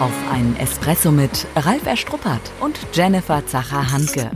[0.00, 4.28] Auf einen Espresso mit Ralf Erstruppert und Jennifer Zacher-Hanke.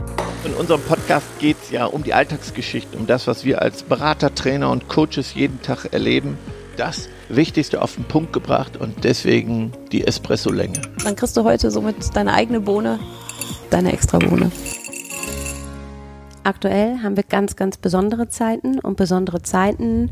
[0.45, 4.33] In unserem Podcast geht es ja um die Alltagsgeschichten, um das, was wir als Berater,
[4.33, 6.37] Trainer und Coaches jeden Tag erleben.
[6.77, 10.81] Das Wichtigste auf den Punkt gebracht und deswegen die Espresso-Länge.
[11.03, 12.97] Dann kriegst du heute somit deine eigene Bohne,
[13.69, 14.51] deine extra Bohne.
[16.43, 20.09] Aktuell haben wir ganz, ganz besondere Zeiten und besondere Zeiten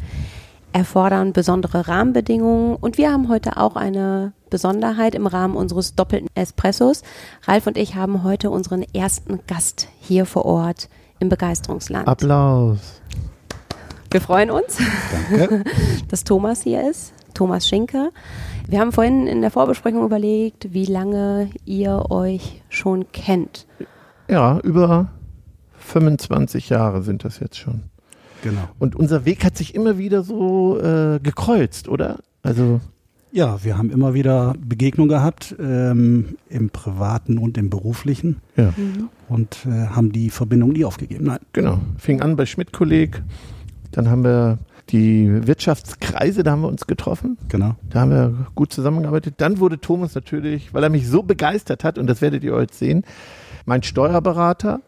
[0.73, 7.04] erfordern besondere Rahmenbedingungen und wir haben heute auch eine Besonderheit im Rahmen unseres doppelten Espressos.
[7.43, 10.89] Ralf und ich haben heute unseren ersten Gast hier vor Ort
[11.20, 12.07] im Begeisterungsland.
[12.07, 13.01] Applaus.
[14.11, 14.78] Wir freuen uns,
[15.29, 15.64] Danke.
[16.07, 18.11] dass Thomas hier ist, Thomas Schinke.
[18.68, 23.68] Wir haben vorhin in der Vorbesprechung überlegt, wie lange ihr euch schon kennt.
[24.29, 25.09] Ja, über
[25.79, 27.84] 25 Jahre sind das jetzt schon.
[28.43, 28.68] Genau.
[28.79, 32.20] Und unser Weg hat sich immer wieder so äh, gekreuzt, oder?
[32.44, 32.80] Also
[33.31, 38.73] Ja, wir haben immer wieder Begegnungen gehabt, ähm, im privaten und im beruflichen ja,
[39.28, 41.25] und äh, haben die Verbindung nie aufgegeben.
[41.25, 41.39] Nein.
[41.52, 41.80] genau.
[41.97, 43.22] Fing an bei Schmidt-Kolleg,
[43.92, 47.38] dann haben wir die Wirtschaftskreise, da haben wir uns getroffen.
[47.50, 47.75] Genau.
[47.89, 49.36] Da haben wir gut zusammengearbeitet.
[49.38, 52.73] Dann wurde Thomas natürlich, weil er mich so begeistert hat, und das werdet ihr heute
[52.73, 53.03] sehen,
[53.66, 54.81] mein Steuerberater.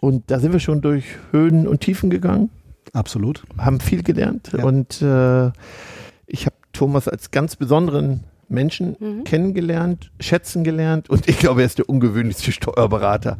[0.00, 2.50] Und da sind wir schon durch Höhen und Tiefen gegangen,
[2.92, 3.44] Absolut.
[3.56, 4.50] haben viel gelernt.
[4.56, 4.64] Ja.
[4.64, 5.50] Und äh,
[6.26, 9.24] ich habe Thomas als ganz besonderen Menschen Mhm.
[9.24, 11.10] kennengelernt, schätzen gelernt.
[11.10, 13.36] Und ich glaube, er ist der ungewöhnlichste Steuerberater,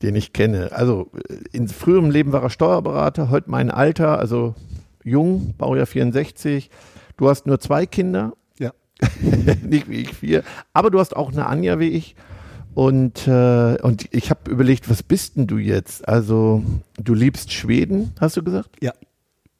[0.00, 0.70] den ich kenne.
[0.72, 4.54] Also äh, in früherem Leben war er Steuerberater, heute mein Alter, also
[5.04, 6.70] jung, Baujahr 64.
[7.18, 8.32] Du hast nur zwei Kinder.
[8.58, 8.72] Ja.
[9.62, 10.42] nicht wie ich vier.
[10.72, 12.16] Aber du hast auch eine Anja wie ich.
[12.74, 16.08] Und, äh, und ich habe überlegt, was bist denn du jetzt?
[16.08, 16.62] Also,
[16.98, 18.70] du liebst Schweden, hast du gesagt?
[18.80, 18.92] Ja.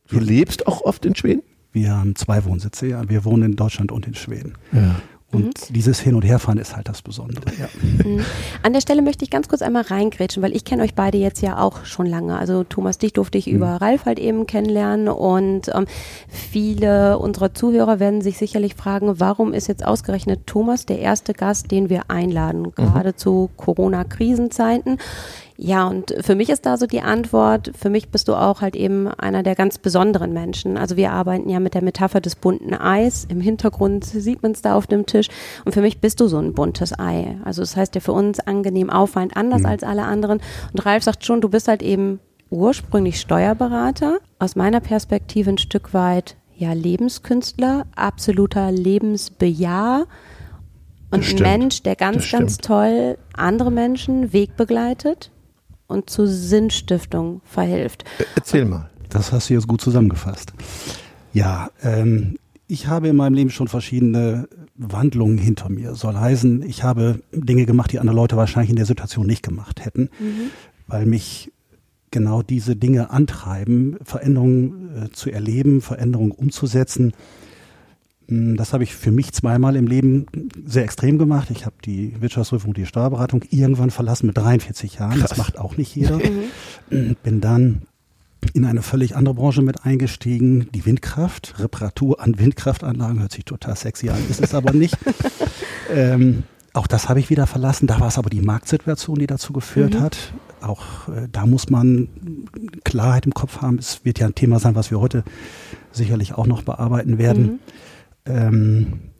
[0.09, 1.43] Du lebst auch oft in Schweden?
[1.73, 3.09] Wir haben zwei Wohnsitze, ja.
[3.09, 4.55] Wir wohnen in Deutschland und in Schweden.
[4.73, 4.97] Ja.
[5.33, 7.47] Und dieses Hin- und Herfahren ist halt das Besondere.
[7.59, 7.67] Ja.
[8.05, 8.21] Mhm.
[8.63, 11.41] An der Stelle möchte ich ganz kurz einmal reingrätschen, weil ich kenne euch beide jetzt
[11.41, 12.37] ja auch schon lange.
[12.37, 15.87] Also Thomas, dich durfte ich über Ralf halt eben kennenlernen und ähm,
[16.29, 21.71] viele unserer Zuhörer werden sich sicherlich fragen, warum ist jetzt ausgerechnet Thomas der erste Gast,
[21.71, 24.99] den wir einladen, gerade zu Corona-Krisenzeiten.
[25.57, 28.75] Ja, und für mich ist da so die Antwort, für mich bist du auch halt
[28.75, 30.77] eben einer der ganz besonderen Menschen.
[30.77, 33.27] Also wir arbeiten ja mit der Metapher des bunten Eis.
[33.29, 35.29] Im Hintergrund sieht man es da auf dem Tisch.
[35.65, 37.37] Und für mich bist du so ein buntes Ei.
[37.45, 40.41] Also das heißt ja für uns angenehm auffallend anders als alle anderen.
[40.73, 42.21] Und Ralf sagt schon, du bist halt eben
[42.51, 44.19] ursprünglich Steuerberater.
[44.39, 50.07] Aus meiner Perspektive ein Stück weit ja Lebenskünstler, absoluter Lebensbejahr.
[51.11, 51.43] Und ein.
[51.43, 55.32] Mensch, der ganz, ganz toll andere Menschen wegbegleitet
[55.93, 58.05] und zur Sinnstiftung verhilft.
[58.35, 58.89] Erzähl mal.
[59.09, 60.53] Das hast du jetzt gut zusammengefasst.
[61.35, 65.95] Ja, ähm, ich habe in meinem Leben schon verschiedene Wandlungen hinter mir.
[65.95, 69.85] Soll heißen, ich habe Dinge gemacht, die andere Leute wahrscheinlich in der Situation nicht gemacht
[69.85, 70.09] hätten,
[70.87, 71.53] weil mich
[72.11, 77.13] genau diese Dinge antreiben, Veränderungen äh, zu erleben, Veränderungen umzusetzen.
[78.33, 80.27] Mm, Das habe ich für mich zweimal im Leben
[80.65, 81.51] sehr extrem gemacht.
[81.51, 85.21] Ich habe die Wirtschaftsprüfung und die Steuerberatung irgendwann verlassen mit 43 Jahren.
[85.21, 85.39] Das Krass.
[85.39, 86.19] macht auch nicht jeder.
[86.89, 87.83] Bin dann
[88.55, 93.77] in eine völlig andere Branche mit eingestiegen, die Windkraft, Reparatur an Windkraftanlagen, hört sich total
[93.77, 94.99] sexy an, ist es aber nicht.
[95.95, 97.87] ähm, auch das habe ich wieder verlassen.
[97.87, 100.33] Da war es aber die Marktsituation, die dazu geführt hat.
[100.61, 102.09] Auch äh, da muss man
[102.83, 103.79] Klarheit im Kopf haben.
[103.79, 105.23] Es wird ja ein Thema sein, was wir heute
[105.93, 107.61] sicherlich auch noch bearbeiten werden.
[108.27, 109.13] Ähm,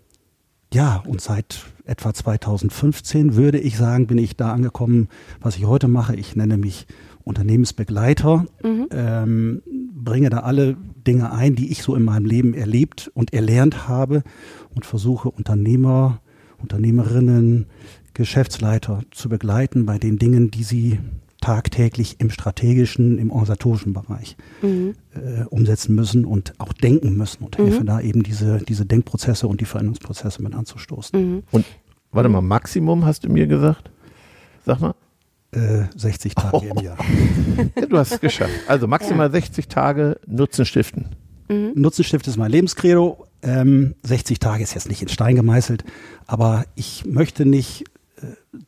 [0.73, 5.09] ja, und seit etwa 2015 würde ich sagen, bin ich da angekommen,
[5.41, 6.17] was ich heute mache.
[6.17, 6.87] Ich nenne mich
[7.25, 8.47] Unternehmensbegleiter,
[8.91, 9.63] ähm,
[9.95, 10.77] bringe da alle
[11.07, 14.23] Dinge ein, die ich so in meinem Leben erlebt und erlernt habe
[14.75, 16.21] und versuche Unternehmer,
[16.59, 17.67] Unternehmerinnen,
[18.15, 20.99] Geschäftsleiter zu begleiten bei den Dingen, die sie
[21.43, 27.85] tagtäglich im strategischen, im organisatorischen Bereich äh, umsetzen müssen und auch denken müssen und helfe
[27.85, 31.43] da eben diese, diese Denkprozesse und die Veränderungsprozesse mit anzustoßen.
[31.51, 31.67] Und
[32.13, 33.91] warte mal, Maximum hast du mir gesagt?
[34.65, 34.95] Sag mal.
[35.51, 36.97] Äh, 60 Tage im Jahr.
[37.77, 38.55] Ja, du hast es geschafft.
[38.67, 41.11] Also maximal 60 Tage Nutzen stiften.
[41.75, 43.27] Nutzenstift ist mein Lebenskredo.
[43.43, 45.85] Ähm, 60 Tage ist jetzt nicht in Stein gemeißelt,
[46.27, 47.92] aber ich möchte nicht äh,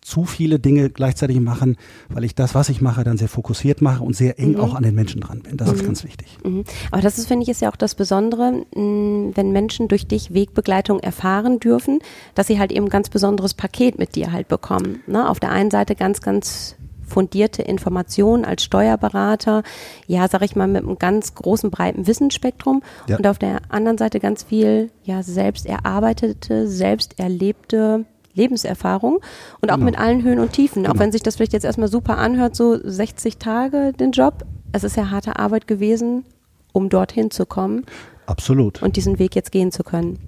[0.01, 1.77] zu viele Dinge gleichzeitig machen,
[2.09, 4.83] weil ich das, was ich mache, dann sehr fokussiert mache und sehr eng auch an
[4.83, 5.57] den Menschen dran bin.
[5.57, 6.39] Das ist ganz wichtig.
[6.45, 6.65] Mhm.
[6.91, 10.33] Aber das ist, finde ich, ist ja auch das Besondere, mh, wenn Menschen durch dich
[10.33, 11.99] Wegbegleitung erfahren dürfen,
[12.35, 15.01] dass sie halt eben ein ganz besonderes Paket mit dir halt bekommen.
[15.07, 15.29] Ne?
[15.29, 19.63] Auf der einen Seite ganz, ganz fundierte Informationen als Steuerberater,
[20.07, 23.19] ja, sag ich mal, mit einem ganz großen, breiten Wissensspektrum Ja.
[23.19, 29.21] und auf der anderen Seite ganz viel, ja, selbst erarbeitete, selbst erlebte Lebenserfahrung
[29.61, 29.85] und auch Genau.
[29.87, 30.87] mit allen Höhen und Tiefen.
[30.87, 31.03] Auch Genau.
[31.03, 34.45] wenn sich das vielleicht jetzt erstmal super anhört, so 60 Tage den Job.
[34.73, 36.25] Es ist ja harte Arbeit gewesen,
[36.73, 37.85] um dorthin zu kommen
[38.27, 38.83] Absolut.
[38.83, 40.19] und diesen Weg jetzt gehen zu können.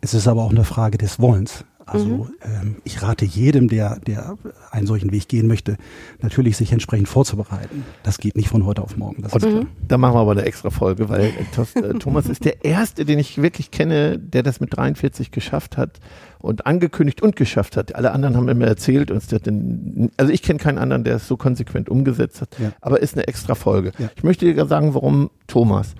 [0.00, 1.64] Es ist aber auch eine Frage des Wollens.
[1.92, 2.26] Also Mhm.
[2.42, 4.36] ähm, ich rate jedem, der, der
[4.70, 5.76] einen solchen Weg gehen möchte,
[6.20, 7.84] natürlich sich entsprechend vorzubereiten.
[8.02, 9.22] Das geht nicht von heute auf morgen.
[9.22, 9.50] Das ist Mhm.
[9.50, 9.66] klar.
[9.88, 13.18] Da machen wir aber eine extra Folge, weil äh, äh, Thomas ist der Erste, den
[13.18, 16.00] ich wirklich kenne, der das mit 43 geschafft hat
[16.38, 17.94] und angekündigt und geschafft hat.
[17.94, 21.28] Alle anderen haben immer erzählt, uns der den, also ich kenne keinen anderen, der es
[21.28, 22.72] so konsequent umgesetzt hat, Ja.
[22.80, 23.92] aber ist eine extra Folge.
[23.98, 24.08] Ja.
[24.16, 25.94] Ich möchte dir sagen, warum Thomas.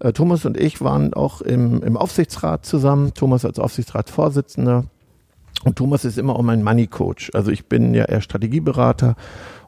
[0.00, 4.84] Äh, Thomas und ich waren auch im, im Aufsichtsrat zusammen, Thomas als Aufsichtsratsvorsitzender.
[5.66, 7.32] Und Thomas ist immer auch mein Money Coach.
[7.34, 9.16] Also ich bin ja eher Strategieberater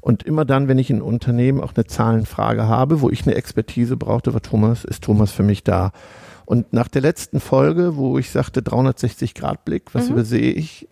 [0.01, 3.97] und immer dann, wenn ich in Unternehmen auch eine Zahlenfrage habe, wo ich eine Expertise
[3.97, 5.91] brauchte, war Thomas, ist Thomas für mich da.
[6.47, 10.87] Und nach der letzten Folge, wo ich sagte 360 Grad Blick, was übersehe ich,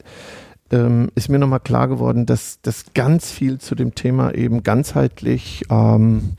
[0.72, 5.62] ähm, ist mir nochmal klar geworden, dass das ganz viel zu dem Thema eben ganzheitlich
[5.70, 6.32] ähm,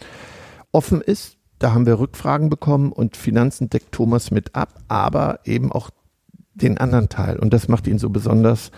[0.73, 1.37] offen ist.
[1.57, 5.89] Da haben wir Rückfragen bekommen und Finanzen deckt Thomas mit ab, aber eben auch
[6.61, 7.37] den anderen Teil.
[7.37, 8.71] Und das macht ihn so besonders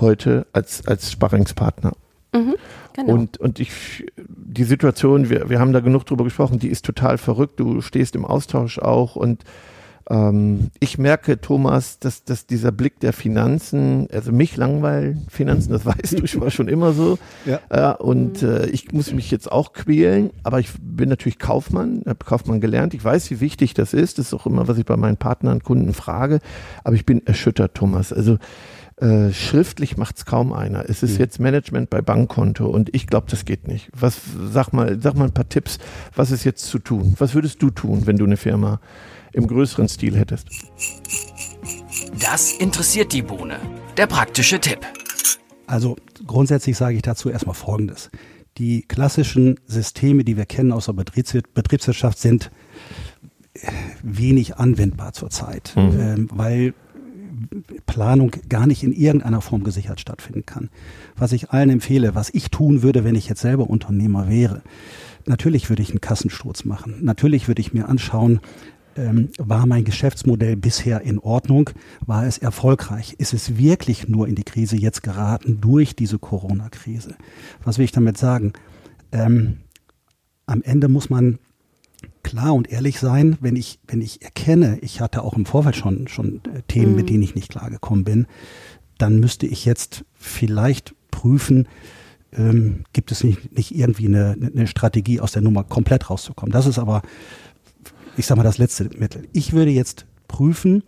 [0.00, 1.92] heute als, als Sparringspartner.
[2.34, 2.54] Mhm,
[2.94, 3.12] genau.
[3.12, 7.18] Und, und ich, die Situation, wir, wir haben da genug drüber gesprochen, die ist total
[7.18, 7.58] verrückt.
[7.60, 9.44] Du stehst im Austausch auch und
[10.10, 15.84] ähm, ich merke, Thomas, dass, dass dieser Blick der Finanzen, also mich langweilen Finanzen, das
[15.86, 17.18] weißt du, ich war schon immer so.
[17.44, 17.60] Ja.
[17.72, 22.24] Ja, und äh, ich muss mich jetzt auch quälen, aber ich bin natürlich Kaufmann, habe
[22.24, 22.94] Kaufmann gelernt.
[22.94, 24.18] Ich weiß, wie wichtig das ist.
[24.18, 26.40] Das ist auch immer, was ich bei meinen Partnern, Kunden frage.
[26.84, 28.12] Aber ich bin erschüttert, Thomas.
[28.12, 28.38] Also
[29.00, 30.88] äh, schriftlich macht's kaum einer.
[30.88, 33.90] Es ist jetzt Management bei Bankkonto und ich glaube, das geht nicht.
[33.92, 35.78] Was sag mal, sag mal ein paar Tipps,
[36.14, 37.14] was ist jetzt zu tun?
[37.18, 38.80] Was würdest du tun, wenn du eine Firma
[39.32, 40.48] im größeren Stil hättest?
[42.20, 43.58] Das interessiert die Bohne.
[43.96, 44.80] Der praktische Tipp.
[45.66, 45.96] Also
[46.26, 48.10] grundsätzlich sage ich dazu erstmal Folgendes.
[48.56, 52.50] Die klassischen Systeme, die wir kennen aus der Betriebs Betriebswirtschaft, sind
[54.02, 56.74] wenig anwendbar zurzeit, ähm, weil
[57.86, 60.70] Planung gar nicht in irgendeiner Form gesichert stattfinden kann.
[61.16, 64.62] Was ich allen empfehle, was ich tun würde, wenn ich jetzt selber Unternehmer wäre,
[65.26, 66.96] natürlich würde ich einen Kassensturz machen.
[67.02, 68.40] Natürlich würde ich mir anschauen,
[68.98, 71.70] ähm, war mein Geschäftsmodell bisher in Ordnung?
[72.04, 73.14] War es erfolgreich?
[73.18, 77.14] Ist es wirklich nur in die Krise jetzt geraten durch diese Corona-Krise?
[77.64, 78.52] Was will ich damit sagen?
[79.12, 79.58] Ähm,
[80.46, 81.38] am Ende muss man
[82.28, 86.08] klar und ehrlich sein, wenn ich, wenn ich erkenne, ich hatte auch im Vorfeld schon,
[86.08, 88.26] schon äh, Themen, mit denen ich nicht klargekommen bin,
[88.98, 91.66] dann müsste ich jetzt vielleicht prüfen,
[92.32, 96.52] ähm, gibt es nicht, nicht irgendwie eine, eine Strategie aus der Nummer komplett rauszukommen.
[96.52, 97.00] Das ist aber,
[98.18, 99.26] ich sag mal, das letzte Mittel.
[99.32, 100.82] Ich würde jetzt prüfen,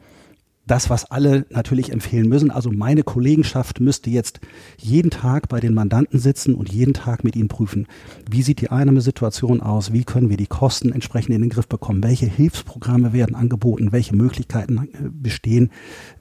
[0.70, 2.52] das, was alle natürlich empfehlen müssen.
[2.52, 4.40] Also meine Kollegenschaft müsste jetzt
[4.78, 7.88] jeden Tag bei den Mandanten sitzen und jeden Tag mit ihnen prüfen,
[8.30, 12.04] wie sieht die Einnahmesituation aus, wie können wir die Kosten entsprechend in den Griff bekommen,
[12.04, 15.70] welche Hilfsprogramme werden angeboten, welche Möglichkeiten äh, bestehen,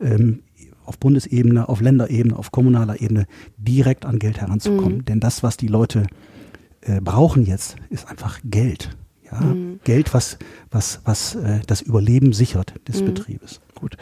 [0.01, 0.39] ähm,
[0.83, 5.05] auf Bundesebene, auf Länderebene, auf kommunaler Ebene direkt an Geld heranzukommen.
[5.05, 6.07] Denn das, was die Leute
[6.81, 8.97] äh, brauchen jetzt, ist einfach Geld.
[9.31, 10.39] Ja, Geld, was,
[10.71, 13.61] was, was äh, das Überleben sichert des Betriebes.
[13.75, 13.95] Gut.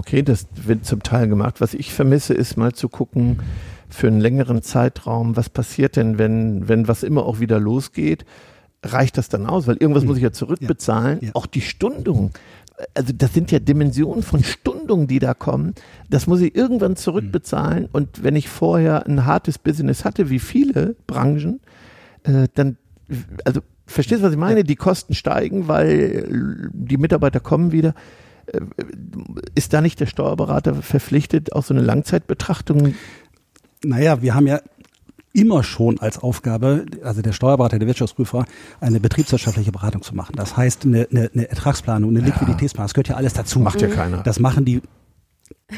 [0.00, 1.60] Okay, das wird zum Teil gemacht.
[1.60, 3.40] Was ich vermisse, ist mal zu gucken
[3.90, 8.24] für einen längeren Zeitraum, was passiert denn, wenn, wenn was immer auch wieder losgeht?
[8.82, 9.66] Reicht das dann aus?
[9.66, 11.18] Weil irgendwas muss ich ja zurückbezahlen.
[11.20, 11.30] Ja.
[11.34, 12.30] Auch die Stundung.
[12.94, 15.74] Also das sind ja Dimensionen von Stundungen, die da kommen.
[16.08, 17.86] Das muss ich irgendwann zurückbezahlen.
[17.92, 21.60] Und wenn ich vorher ein hartes Business hatte, wie viele Branchen,
[22.22, 22.78] äh, dann,
[23.44, 24.64] also verstehst du, was ich meine?
[24.64, 27.94] Die Kosten steigen, weil die Mitarbeiter kommen wieder.
[28.52, 28.60] Äh,
[29.54, 32.94] Ist da nicht der Steuerberater verpflichtet, auch so eine Langzeitbetrachtung?
[33.82, 34.60] Naja, wir haben ja
[35.32, 38.44] immer schon als Aufgabe, also der Steuerberater, der Wirtschaftsprüfer,
[38.80, 40.34] eine betriebswirtschaftliche Beratung zu machen.
[40.36, 43.60] Das heißt, eine, eine, eine Ertragsplanung, eine Liquiditätsplanung, das gehört ja alles dazu.
[43.60, 44.22] Macht ja keiner.
[44.22, 44.82] Das machen die,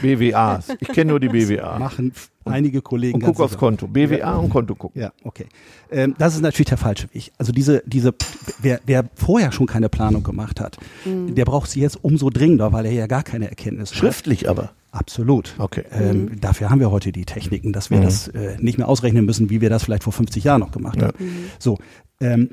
[0.00, 0.68] BWAs.
[0.80, 1.78] Ich kenne nur die BWA.
[1.78, 2.12] machen
[2.44, 3.16] einige Kollegen.
[3.22, 3.56] Und guck aufs.
[3.56, 3.86] Konto.
[3.86, 5.00] BWA und Konto gucken.
[5.00, 5.46] Ja, okay.
[5.90, 7.30] Ähm, das ist natürlich der falsche Weg.
[7.38, 8.14] Also diese, diese,
[8.60, 12.86] wer, wer vorher schon keine Planung gemacht hat, der braucht sie jetzt umso dringender, weil
[12.86, 13.98] er ja gar keine Erkenntnisse hat.
[14.00, 14.72] Schriftlich aber.
[14.90, 15.54] Absolut.
[15.58, 15.84] Okay.
[15.92, 19.48] Ähm, Dafür haben wir heute die Techniken, dass wir das äh, nicht mehr ausrechnen müssen,
[19.48, 21.08] wie wir das vielleicht vor 50 Jahren noch gemacht Ja.
[21.08, 21.14] haben.
[21.58, 21.78] So,
[22.20, 22.50] ähm,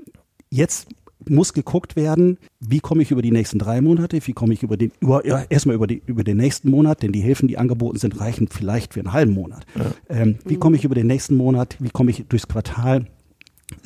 [0.50, 0.88] jetzt
[1.28, 4.78] muss geguckt werden, wie komme ich über die nächsten drei Monate, wie komme ich über
[4.78, 7.98] den, über, ja, erstmal über, die, über den nächsten Monat, denn die Hilfen, die angeboten
[7.98, 9.66] sind, reichen vielleicht für einen halben Monat.
[10.10, 13.06] Ähm, wie komme ich über den nächsten Monat, wie komme ich durchs Quartal,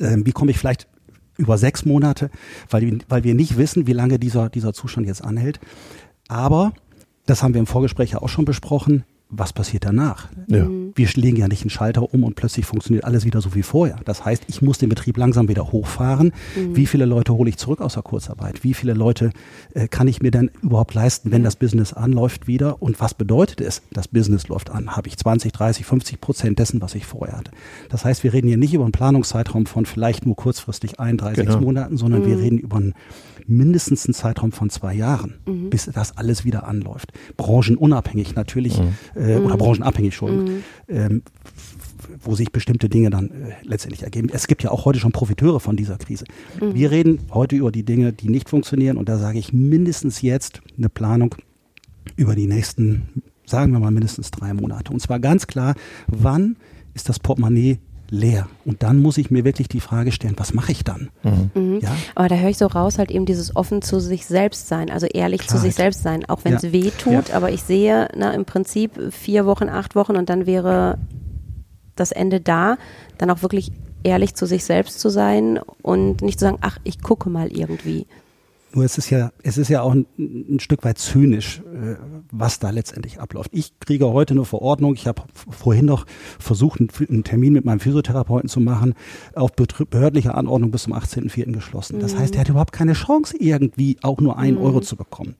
[0.00, 0.86] ähm, wie komme ich vielleicht
[1.36, 2.30] über sechs Monate,
[2.70, 5.58] weil, wir- weil wir nicht wissen, wie lange dieser, dieser Zustand jetzt anhält.
[6.28, 6.72] Aber,
[7.26, 9.02] das haben wir im Vorgespräch ja auch schon besprochen,
[9.36, 10.28] was passiert danach?
[10.48, 10.66] Ja.
[10.94, 13.96] Wir legen ja nicht einen Schalter um und plötzlich funktioniert alles wieder so wie vorher.
[14.04, 16.32] Das heißt, ich muss den Betrieb langsam wieder hochfahren.
[16.54, 18.64] Wie viele Leute hole ich zurück aus der Kurzarbeit?
[18.64, 19.30] Wie viele Leute
[19.74, 22.80] äh, kann ich mir denn überhaupt leisten, wenn das Business anläuft wieder?
[22.82, 24.96] Und was bedeutet es, das Business läuft an?
[24.96, 27.50] Habe ich 20, 30, 50 Prozent dessen, was ich vorher hatte?
[27.88, 31.34] Das heißt, wir reden hier nicht über einen Planungszeitraum von vielleicht nur kurzfristig ein, drei,
[31.34, 31.60] sechs Genau.
[31.66, 32.94] Monaten, sondern wir reden über einen
[33.46, 35.34] mindestens einen Zeitraum von zwei Jahren,
[35.70, 37.12] bis das alles wieder anläuft.
[37.36, 38.80] Branchenunabhängig natürlich,
[39.14, 41.22] äh, oder branchenabhängig, Entschuldigung, ähm,
[42.22, 44.28] wo sich bestimmte Dinge dann äh, letztendlich ergeben.
[44.32, 46.24] Es gibt ja auch heute schon Profiteure von dieser Krise.
[46.60, 50.60] Wir reden heute über die Dinge, die nicht funktionieren und da sage ich mindestens jetzt
[50.76, 51.34] eine Planung
[52.16, 54.92] über die nächsten, sagen wir mal mindestens drei Monate.
[54.92, 55.74] Und zwar ganz klar,
[56.06, 56.56] wann
[56.94, 57.78] ist das Portemonnaie
[58.10, 58.46] leer?
[58.64, 61.10] Und dann muss ich mir wirklich die Frage stellen, was mache ich dann?
[61.22, 61.94] Ja?
[62.14, 65.06] Aber da höre ich so raus, halt eben dieses offen zu sich selbst sein, also
[65.06, 65.94] ehrlich zu sich Klarheit.
[65.94, 66.72] selbst sein, auch wenn es Ja.
[66.72, 67.28] weh tut.
[67.28, 67.34] Ja.
[67.36, 70.98] Aber ich sehe na, im Prinzip vier Wochen, acht Wochen und dann wäre
[71.96, 72.76] das Ende da,
[73.18, 73.70] dann auch wirklich
[74.02, 78.06] ehrlich zu sich selbst zu sein und nicht zu sagen, ach, ich gucke mal irgendwie.
[78.74, 81.96] Nur es ist ja, es ist ja auch ein, ein Stück weit zynisch, äh,
[82.32, 83.50] was da letztendlich abläuft.
[83.52, 84.94] Ich kriege heute eine Verordnung.
[84.94, 86.06] Ich habe vorhin noch
[86.38, 88.94] versucht, einen, einen Termin mit meinem Physiotherapeuten zu machen,
[89.34, 91.52] auf betr- behördliche Anordnung bis zum 18.04.
[91.52, 92.00] geschlossen.
[92.00, 95.36] Das heißt, er hat überhaupt keine Chance, irgendwie auch nur einen Euro zu bekommen.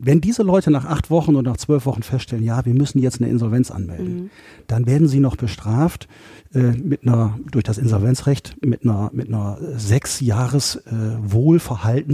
[0.00, 3.20] Wenn diese Leute nach acht Wochen oder nach zwölf Wochen feststellen, ja, wir müssen jetzt
[3.22, 4.30] eine Insolvenz anmelden,
[4.66, 6.08] dann werden sie noch bestraft
[6.54, 10.90] mit einer durch das Insolvenzrecht mit einer mit einer sechs Jahres äh,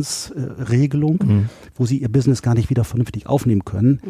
[0.00, 4.00] Wohlverhaltensregelung, wo sie ihr Business gar nicht wieder vernünftig aufnehmen können.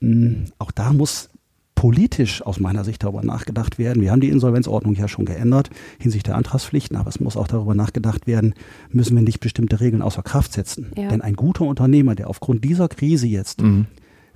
[0.00, 1.28] Mm, Auch da muss
[1.74, 4.02] politisch aus meiner Sicht darüber nachgedacht werden.
[4.02, 7.74] Wir haben die Insolvenzordnung ja schon geändert hinsichtlich der Antragspflichten, aber es muss auch darüber
[7.74, 8.54] nachgedacht werden,
[8.90, 10.92] müssen wir nicht bestimmte Regeln außer Kraft setzen.
[10.96, 11.08] Ja.
[11.08, 13.86] Denn ein guter Unternehmer, der aufgrund dieser Krise jetzt Mhm.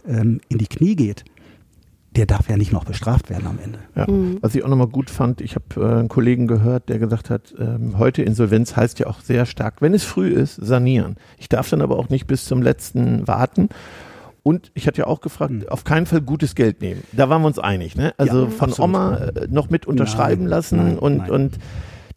[0.08, 1.24] ähm, in die Knie geht,
[2.16, 3.78] der darf ja nicht noch bestraft werden am Ende.
[3.94, 4.06] Ja.
[4.40, 7.54] Was ich auch nochmal gut fand, ich habe äh, einen Kollegen gehört, der gesagt hat,
[7.58, 11.16] ähm, heute Insolvenz heißt ja auch sehr stark, wenn es früh ist, sanieren.
[11.38, 13.68] Ich darf dann aber auch nicht bis zum letzten warten.
[14.42, 17.02] Und ich hatte ja auch gefragt, auf keinen Fall gutes Geld nehmen.
[17.12, 18.14] Da waren wir uns einig, ne?
[18.16, 18.78] Also Ja, von absolut.
[18.78, 21.30] Oma äh, noch mit unterschreiben Nein, lassen nein, und, nein.
[21.30, 21.58] und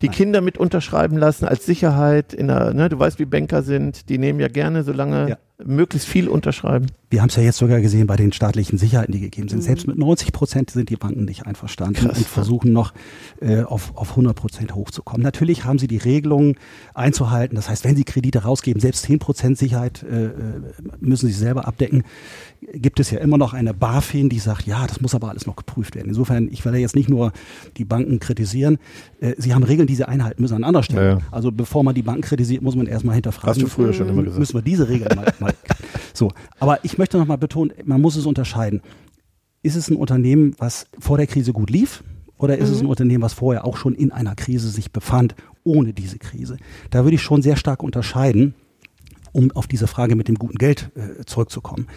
[0.02, 0.16] die Nein.
[0.16, 4.18] Kinder mit unterschreiben lassen als Sicherheit in der, ne, du weißt, wie Banker sind, die
[4.18, 5.38] nehmen ja gerne, solange Ja.
[5.64, 6.88] Möglichst viel unterschreiben.
[7.10, 9.64] Wir haben es ja jetzt sogar gesehen bei den staatlichen Sicherheiten, die gegeben sind.
[9.64, 12.94] Selbst mit 90 Prozent sind die Banken nicht einverstanden Krass, und versuchen noch
[13.42, 15.24] äh, auf, auf 100 Prozent hochzukommen.
[15.24, 16.56] Natürlich haben sie die Regelungen
[16.94, 17.56] einzuhalten.
[17.56, 20.32] Das heißt, wenn sie Kredite rausgeben, selbst 10 Prozent Sicherheit äh, äh,
[21.00, 22.04] müssen sie selber abdecken.
[22.74, 25.56] Gibt es ja immer noch eine BaFin, die sagt, ja, das muss aber alles noch
[25.56, 26.10] geprüft werden.
[26.10, 27.34] Insofern, ich will ja jetzt nicht nur
[27.78, 28.78] die Banken kritisieren.
[29.20, 31.02] Äh, sie haben Regeln, die sie einhalten müssen an anderer Stelle.
[31.02, 31.20] Ja, ja.
[31.32, 33.50] Also bevor man die Banken kritisiert, muss man erstmal hinterfragen.
[33.50, 34.40] Hast du früher schon immer gesagt.
[34.40, 35.49] Müssen wir diese Regeln mal, mal
[36.14, 36.32] so.
[36.60, 38.82] Aber ich möchte noch mal betonen, man muss es unterscheiden.
[39.62, 42.04] Ist es ein Unternehmen, was vor der Krise gut lief?
[42.38, 45.92] Oder ist es ein Unternehmen, was vorher auch schon in einer Krise sich befand, ohne
[45.92, 46.58] diese Krise?
[46.90, 48.54] Da würde ich schon sehr stark unterscheiden,
[49.34, 51.88] um auf diese Frage mit dem guten Geld äh, zurückzukommen.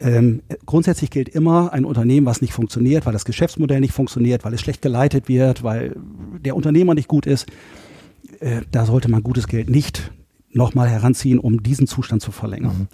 [0.00, 4.44] Ähm, äh, grundsätzlich gilt immer, ein Unternehmen, was nicht funktioniert, weil das Geschäftsmodell nicht funktioniert,
[4.44, 5.94] weil es schlecht geleitet wird, weil
[6.44, 7.46] der Unternehmer nicht gut ist,
[8.40, 10.10] äh, da sollte man gutes Geld nicht
[10.56, 12.88] nochmal heranziehen, um diesen Zustand zu verlängern.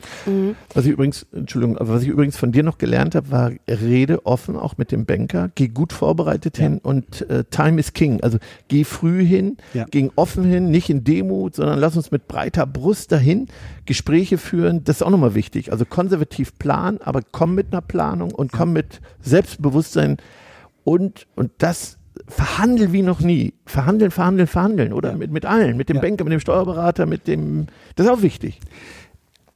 [0.75, 4.27] Was ich übrigens, Entschuldigung, aber was ich übrigens von dir noch gelernt habe, war rede
[4.27, 6.65] offen auch mit dem Banker, geh gut vorbereitet Ja.
[6.65, 8.21] hin und äh, Time is King.
[8.21, 8.39] Also
[8.69, 9.87] geh früh hin, Ja.
[9.91, 13.47] geh offen hin, nicht in Demut, sondern lass uns mit breiter Brust dahin
[13.87, 14.83] Gespräche führen.
[14.85, 15.71] Das ist auch nochmal wichtig.
[15.73, 20.17] Also konservativ planen, aber komm mit einer Planung und komm mit Selbstbewusstsein
[20.85, 23.55] und, und das verhandel wie noch nie.
[23.67, 24.93] Verhandeln, verhandeln, verhandeln.
[24.93, 25.17] Oder Ja.
[25.17, 26.03] mit, mit allen, mit dem Ja.
[26.03, 27.67] Banker, mit dem Steuerberater, mit dem,
[27.97, 28.61] das ist auch wichtig.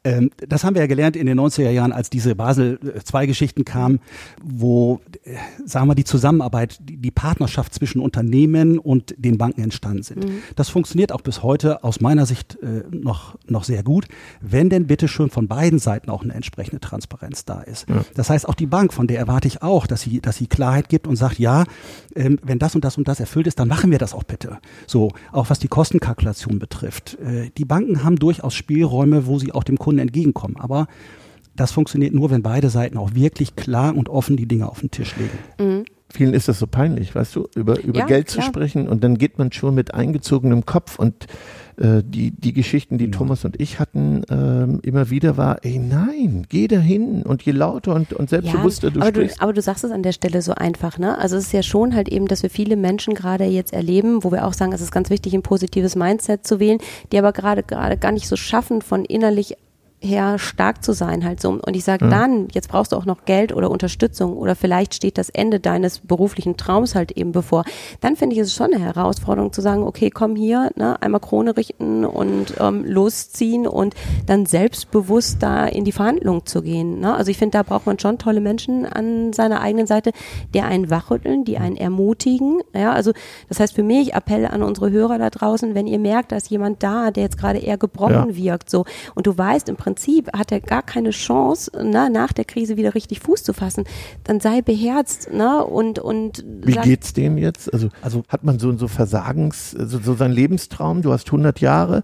[0.06, 3.98] Ähm, das haben wir ja gelernt in den 90er Jahren, als diese Basel-II-Geschichten kamen,
[4.42, 5.34] wo, äh,
[5.64, 10.26] sagen wir, die Zusammenarbeit, die, die Partnerschaft zwischen Unternehmen und den Banken entstanden sind.
[10.54, 14.06] Das funktioniert auch bis heute aus meiner Sicht äh, noch, noch sehr gut,
[14.40, 17.86] wenn denn bitte schon von beiden Seiten auch eine entsprechende Transparenz da ist.
[18.14, 20.88] Das heißt, auch die Bank, von der erwarte ich auch, dass sie, dass sie Klarheit
[20.88, 21.64] gibt und sagt, ja,
[22.14, 24.58] ähm, wenn das und das und das erfüllt ist, dann machen wir das auch bitte.
[24.86, 27.18] So, auch was die Kostenkalkulation betrifft.
[27.20, 30.56] Äh, die Banken haben durchaus Spielräume, wo sie auch dem Kunden entgegenkommen.
[30.58, 30.86] Aber
[31.54, 34.90] das funktioniert nur, wenn beide Seiten auch wirklich klar und offen die Dinge auf den
[34.90, 35.84] Tisch legen.
[36.08, 38.48] Vielen ist das so peinlich, weißt du, über, über Ja, Geld zu klar.
[38.48, 41.26] sprechen und dann geht man schon mit eingezogenem Kopf und
[41.78, 43.18] äh, die, die Geschichten, die Genau.
[43.18, 47.94] Thomas und ich hatten, ähm, immer wieder war, ey nein, geh dahin und je lauter
[47.94, 49.42] und, und selbstbewusster du aber du, sprichst.
[49.42, 51.18] aber du sagst es an der Stelle so einfach, ne?
[51.18, 54.30] Also es ist ja schon halt eben, dass wir viele Menschen gerade jetzt erleben, wo
[54.30, 56.78] wir auch sagen, es ist ganz wichtig, ein positives Mindset zu wählen,
[57.12, 59.54] die aber gerade gerade gar nicht so schaffen, von innerlich
[60.00, 61.50] her stark zu sein halt so.
[61.50, 62.10] Und ich sage ja.
[62.10, 66.00] dann, jetzt brauchst du auch noch Geld oder Unterstützung oder vielleicht steht das Ende deines
[66.00, 67.64] beruflichen Traums halt eben bevor.
[68.00, 71.56] Dann finde ich es schon eine Herausforderung zu sagen, okay, komm hier, ne, einmal Krone
[71.56, 73.94] richten und ähm, losziehen und
[74.26, 77.00] dann selbstbewusst da in die Verhandlung zu gehen.
[77.00, 77.14] Ne?
[77.14, 80.12] Also ich finde, da braucht man schon tolle Menschen an seiner eigenen Seite,
[80.52, 82.60] die einen wachrütteln, die einen ermutigen.
[82.74, 83.12] Ja, also
[83.48, 86.82] das heißt für mich Appell an unsere Hörer da draußen, wenn ihr merkt, dass jemand
[86.82, 88.36] da, der jetzt gerade eher gebrochen ja.
[88.36, 88.84] wirkt, so
[89.14, 92.96] und du weißt im Prinzip hat er gar keine Chance, ne, nach der Krise wieder
[92.96, 93.84] richtig Fuß zu fassen,
[94.24, 96.44] dann sei beherzt, ne, und, und.
[96.44, 97.72] Wie geht's dem jetzt?
[97.72, 102.02] Also, also hat man so, so Versagens, so, so sein Lebenstraum, du hast 100 Jahre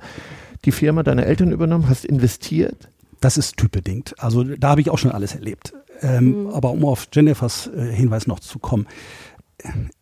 [0.64, 2.88] die Firma deiner Eltern übernommen, hast investiert?
[3.20, 4.14] Das ist typbedingt.
[4.16, 5.72] Also da habe ich auch schon alles erlebt.
[6.02, 6.50] Ähm, mhm.
[6.50, 8.86] Aber um auf Jennifers äh, Hinweis noch zu kommen,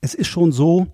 [0.02, 0.86] es ist schon so,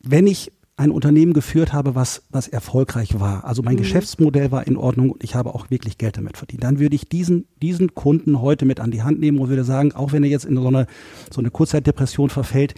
[0.00, 3.44] wenn ich ein Unternehmen geführt habe, was, was erfolgreich war.
[3.44, 3.80] Also mein mhm.
[3.80, 6.64] Geschäftsmodell war in Ordnung und ich habe auch wirklich Geld damit verdient.
[6.64, 9.92] Dann würde ich diesen, diesen Kunden heute mit an die Hand nehmen und würde sagen,
[9.92, 10.86] auch wenn er jetzt in so eine,
[11.32, 12.74] so eine Kurzzeitdepression verfällt,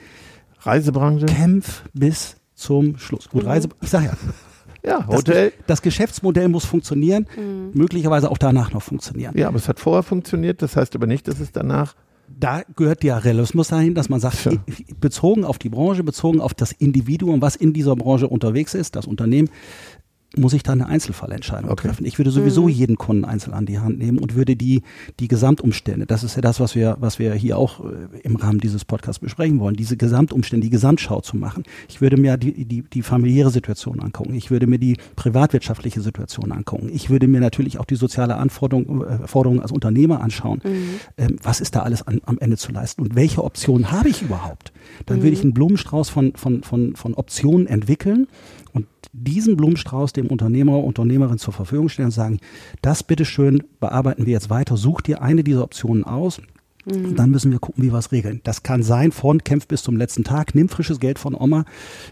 [0.60, 3.28] Reisebranche, kämpf bis zum Schluss.
[3.28, 3.48] Gut, mhm.
[3.48, 4.12] Reise, ich sage ja.
[4.84, 5.50] Ja, Hotel.
[5.50, 7.72] Das, das Geschäftsmodell muss funktionieren, mhm.
[7.74, 9.36] möglicherweise auch danach noch funktionieren.
[9.36, 11.96] Ja, aber es hat vorher funktioniert, das heißt aber nicht, dass es danach
[12.38, 14.52] da gehört der Realismus dahin, dass man sagt, ja.
[15.00, 19.06] bezogen auf die Branche, bezogen auf das Individuum, was in dieser Branche unterwegs ist, das
[19.06, 19.50] Unternehmen,
[20.36, 21.88] muss ich da eine Einzelfallentscheidung okay.
[21.88, 22.04] treffen.
[22.04, 22.68] Ich würde sowieso mhm.
[22.68, 24.82] jeden Kunden einzeln an die Hand nehmen und würde die,
[25.20, 28.58] die Gesamtumstände, das ist ja das, was wir, was wir hier auch äh, im Rahmen
[28.60, 31.62] dieses Podcasts besprechen wollen, diese Gesamtumstände, die Gesamtschau zu machen.
[31.88, 34.34] Ich würde mir die, die, die familiäre Situation angucken.
[34.34, 36.90] Ich würde mir die privatwirtschaftliche Situation angucken.
[36.92, 40.60] Ich würde mir natürlich auch die soziale Anforderung, äh, Forderung als Unternehmer anschauen.
[40.62, 40.88] Mhm.
[41.16, 44.20] Ähm, was ist da alles an, am Ende zu leisten und welche Optionen habe ich
[44.20, 44.72] überhaupt?
[45.06, 45.22] Dann mhm.
[45.22, 48.26] würde ich einen Blumenstrauß von, von, von, von Optionen entwickeln
[48.72, 52.38] und diesen Blumenstrauß dem Unternehmer, Unternehmerin zur Verfügung stellen und sagen,
[52.82, 56.40] das bitteschön bearbeiten wir jetzt weiter, such dir eine dieser Optionen aus.
[56.84, 57.16] Und mhm.
[57.16, 58.40] dann müssen wir gucken, wie wir es regeln.
[58.44, 61.64] Das kann sein von Kämpf bis zum letzten Tag, nimm frisches Geld von Oma,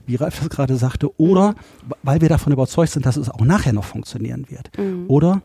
[0.07, 1.55] wie Ralf das gerade sagte, oder
[2.03, 4.71] weil wir davon überzeugt sind, dass es auch nachher noch funktionieren wird.
[4.77, 5.05] Mhm.
[5.09, 5.43] Oder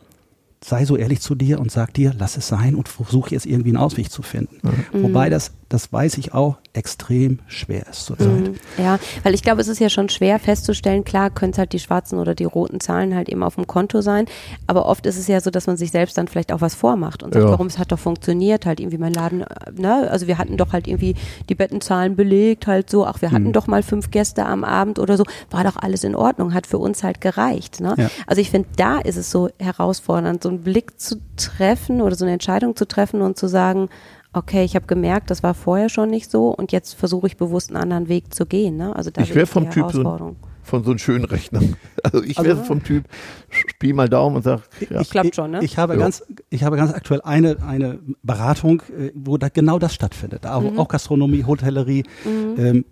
[0.64, 3.70] sei so ehrlich zu dir und sag dir, lass es sein und versuche jetzt irgendwie
[3.70, 4.58] einen Ausweg zu finden.
[4.64, 5.04] Mhm.
[5.04, 8.28] Wobei das, das weiß ich auch, extrem schwer ist zurzeit.
[8.28, 8.56] Mhm.
[8.78, 11.80] Ja, weil ich glaube, es ist ja schon schwer festzustellen, klar können es halt die
[11.80, 14.26] schwarzen oder die roten Zahlen halt eben auf dem Konto sein,
[14.68, 17.24] aber oft ist es ja so, dass man sich selbst dann vielleicht auch was vormacht
[17.24, 17.52] und sagt, ja.
[17.52, 20.88] warum es hat doch funktioniert, halt irgendwie mein Laden, ne, also wir hatten doch halt
[20.88, 21.16] irgendwie
[21.48, 23.54] die Bettenzahlen belegt, halt so, ach, wir hatten mhm.
[23.54, 26.80] doch mal fünf Gäste am Abend oder so, war doch alles in Ordnung, hat für
[26.80, 27.80] uns halt gereicht.
[27.80, 27.96] Ne?
[27.98, 28.10] Ja.
[28.28, 32.26] Also ich finde, da ist es so herausfordernd, so einen Blick zu treffen oder so
[32.26, 33.90] eine Entscheidung zu treffen und zu sagen,
[34.34, 37.70] okay, ich habe gemerkt, das war vorher schon nicht so und jetzt versuche ich bewusst
[37.70, 38.78] einen anderen Weg zu gehen.
[38.78, 38.96] Ne?
[38.96, 41.62] Also ich wäre vom Typ so, von so einem schönen Rechner.
[42.04, 43.06] Also ich wäre also, vom Typ,
[43.50, 45.02] spiel mal Daumen und sag, ja.
[45.02, 45.64] Ich, klappt schon, ne?
[45.64, 46.00] Ich habe ja.
[46.00, 50.48] ganz, ich habe ganz aktuell eine, eine Beratung, äh, wo da genau das stattfindet.
[50.48, 50.80] Auch, mhm.
[50.80, 52.56] auch Gastronomie, Hotellerie, mhm.
[52.58, 52.86] ähm,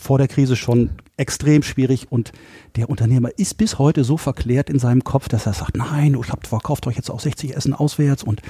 [0.00, 2.32] vor der Krise schon extrem schwierig und
[2.76, 6.30] der Unternehmer ist bis heute so verklärt in seinem Kopf, dass er sagt, nein, ich
[6.30, 8.40] hab, verkauft euch jetzt auch 60 Essen auswärts und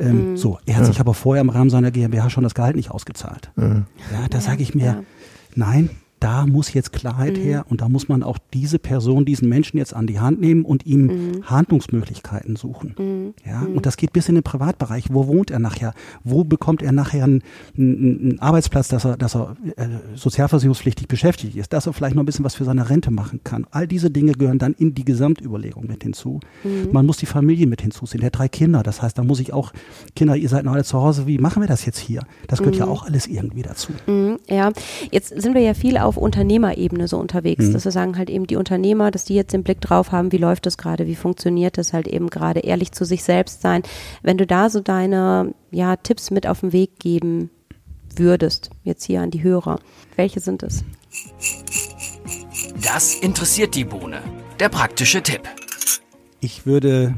[0.00, 0.36] ähm, mhm.
[0.36, 0.58] so.
[0.66, 0.88] Er hat ja.
[0.88, 3.52] sich aber vorher im Rahmen seiner GmbH schon das Gehalt nicht ausgezahlt.
[3.54, 3.86] Mhm.
[4.12, 5.02] Ja, da ja, sage ich mir, ja.
[5.54, 7.42] nein, da muss jetzt Klarheit mhm.
[7.42, 10.64] her und da muss man auch diese Person, diesen Menschen jetzt an die Hand nehmen
[10.64, 11.44] und ihm mhm.
[11.44, 12.94] Handlungsmöglichkeiten suchen.
[12.98, 13.34] Mhm.
[13.48, 13.76] Ja, mhm.
[13.76, 15.06] und das geht bis in den Privatbereich.
[15.10, 15.94] Wo wohnt er nachher?
[16.24, 17.42] Wo bekommt er nachher einen,
[17.76, 22.26] einen Arbeitsplatz, dass er, dass er äh, sozialversicherungspflichtig beschäftigt ist, dass er vielleicht noch ein
[22.26, 23.66] bisschen was für seine Rente machen kann?
[23.70, 26.40] All diese Dinge gehören dann in die Gesamtüberlegung mit hinzu.
[26.64, 26.88] Mhm.
[26.92, 28.20] Man muss die Familie mit hinzuziehen.
[28.20, 29.72] Der hat drei Kinder, das heißt, da muss ich auch
[30.16, 31.26] Kinder, ihr seid noch alle zu Hause.
[31.26, 32.22] Wie machen wir das jetzt hier?
[32.48, 32.92] Das gehört ja mhm.
[32.92, 33.92] auch alles irgendwie dazu.
[34.48, 34.72] Ja,
[35.10, 37.72] jetzt sind wir ja viel auf Unternehmerebene so unterwegs, mhm.
[37.74, 40.38] dass wir sagen halt eben die Unternehmer, dass die jetzt den Blick drauf haben, wie
[40.38, 43.82] läuft das gerade, wie funktioniert das halt eben gerade, ehrlich zu sich selbst sein.
[44.22, 47.50] Wenn du da so deine ja, Tipps mit auf den Weg geben
[48.16, 49.78] würdest, jetzt hier an die Hörer,
[50.16, 50.82] welche sind es?
[52.82, 54.22] Das interessiert die Bohne.
[54.58, 55.42] Der praktische Tipp.
[56.40, 57.14] Ich würde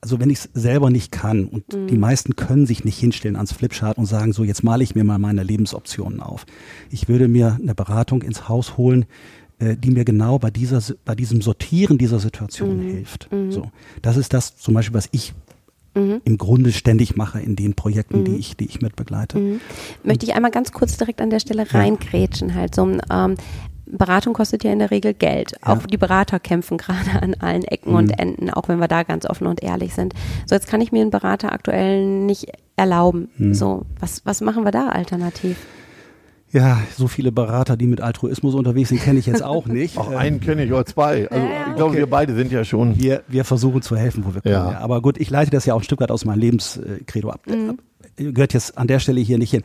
[0.00, 1.88] also wenn ich es selber nicht kann und mhm.
[1.88, 5.04] die meisten können sich nicht hinstellen ans Flipchart und sagen, so jetzt male ich mir
[5.04, 6.46] mal meine Lebensoptionen auf.
[6.90, 9.06] Ich würde mir eine Beratung ins Haus holen,
[9.58, 12.90] äh, die mir genau bei dieser bei diesem Sortieren dieser Situation mhm.
[12.90, 13.32] hilft.
[13.32, 13.50] Mhm.
[13.50, 13.70] So,
[14.02, 15.34] das ist das zum Beispiel, was ich
[15.94, 16.20] mhm.
[16.24, 18.38] im Grunde ständig mache in den Projekten, die mhm.
[18.38, 19.38] ich die ich mitbegleite.
[19.38, 19.60] Mhm.
[20.04, 22.86] Möchte ich einmal ganz kurz direkt an der Stelle reingrätschen halt so.
[23.10, 23.34] Ähm,
[23.90, 25.52] Beratung kostet ja in der Regel Geld.
[25.52, 25.74] Ja.
[25.74, 27.96] Auch die Berater kämpfen gerade an allen Ecken mhm.
[27.96, 30.14] und Enden, auch wenn wir da ganz offen und ehrlich sind.
[30.46, 32.46] So, jetzt kann ich mir einen Berater aktuell nicht
[32.76, 33.28] erlauben.
[33.36, 33.54] Mhm.
[33.54, 35.56] So, was, was machen wir da alternativ?
[36.50, 39.98] Ja, so viele Berater, die mit Altruismus unterwegs sind, kenne ich jetzt auch nicht.
[39.98, 41.28] Auch einen kenne ich oder zwei.
[41.30, 42.98] Also ich glaube, wir beide sind ja schon.
[42.98, 44.54] Wir, wir versuchen zu helfen, wo wir können.
[44.54, 44.72] Ja.
[44.72, 44.78] Ja.
[44.78, 47.42] Aber gut, ich leite das ja auch ein Stück weit aus meinem Lebenskredo ab.
[47.46, 47.70] Mhm.
[47.70, 47.76] ab.
[48.16, 49.62] Gehört jetzt an der Stelle hier nicht hin.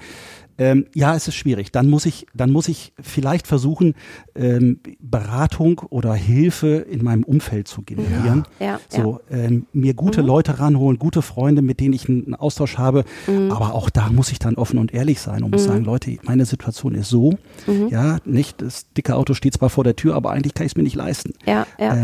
[0.57, 1.71] Ähm, ja, es ist schwierig.
[1.71, 3.95] Dann muss ich, dann muss ich vielleicht versuchen,
[4.35, 8.43] ähm, Beratung oder Hilfe in meinem Umfeld zu generieren.
[8.59, 13.03] Ja, So, ähm, mir gute Leute ranholen, gute Freunde, mit denen ich einen, Austausch habe.
[13.27, 13.51] Mhm.
[13.51, 16.45] Aber auch da muss ich dann offen und ehrlich sein und muss sagen, Leute, meine
[16.45, 17.33] Situation ist so,
[17.67, 17.87] Mhm.
[17.89, 20.75] ja, nicht, das dicke Auto steht zwar vor der Tür, aber eigentlich kann ich es
[20.75, 21.33] mir nicht leisten.
[21.45, 21.95] Ja, ja.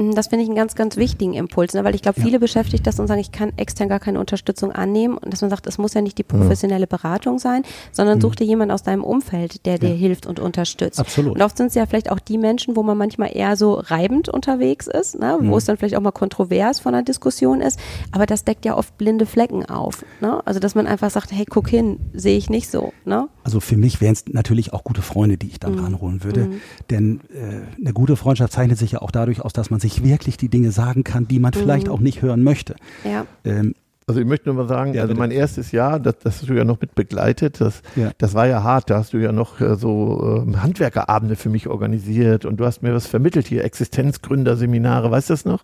[0.00, 1.84] Mm, Das finde ich einen ganz, ganz wichtigen Impuls, ne?
[1.84, 2.24] weil ich glaube, Ja.
[2.26, 5.50] viele beschäftigt das und sagen, ich kann extern gar keine Unterstützung annehmen und dass man
[5.50, 9.04] sagt, es muss ja nicht die professionelle Beratung sein, sondern such dir jemanden aus deinem
[9.04, 10.98] Umfeld, der dir hilft und unterstützt.
[10.98, 11.02] Mhm.
[11.04, 11.34] Absolut.
[11.36, 14.28] Und oft sind es ja vielleicht auch die Menschen, wo man manchmal eher so reibend
[14.28, 15.38] unterwegs ist, ne?
[15.40, 15.50] Mhm.
[15.50, 17.78] wo es dann vielleicht auch mal kontrovers von der Diskussion ist,
[18.12, 20.04] aber das deckt ja oft blinde Flecken auf.
[20.20, 20.40] Ne?
[20.46, 22.92] Also dass man einfach sagt, hey, guck hin, sehe ich nicht so.
[23.04, 23.28] Ne?
[23.44, 26.50] Also für mich wären es natürlich auch gute Freunde, die ich dann ranholen würde.
[26.90, 30.36] Denn äh, eine gute Freundschaft zeichnet sich ja auch dadurch aus, dass man sich wirklich
[30.36, 32.76] die Dinge sagen kann, die man vielleicht auch nicht hören möchte.
[33.04, 33.26] Ja.
[33.44, 33.74] Ähm,
[34.06, 36.54] Also ich möchte nur mal sagen, Ja, also mein erstes Jahr, das, das hast du
[36.54, 38.10] ja noch mit begleitet, das, Ja.
[38.18, 41.68] das war ja hart, da hast du ja noch äh, so ähm, Handwerkerabende für mich
[41.68, 45.62] organisiert und du hast mir was vermittelt hier, Existenzgründerseminare, weißt du das noch?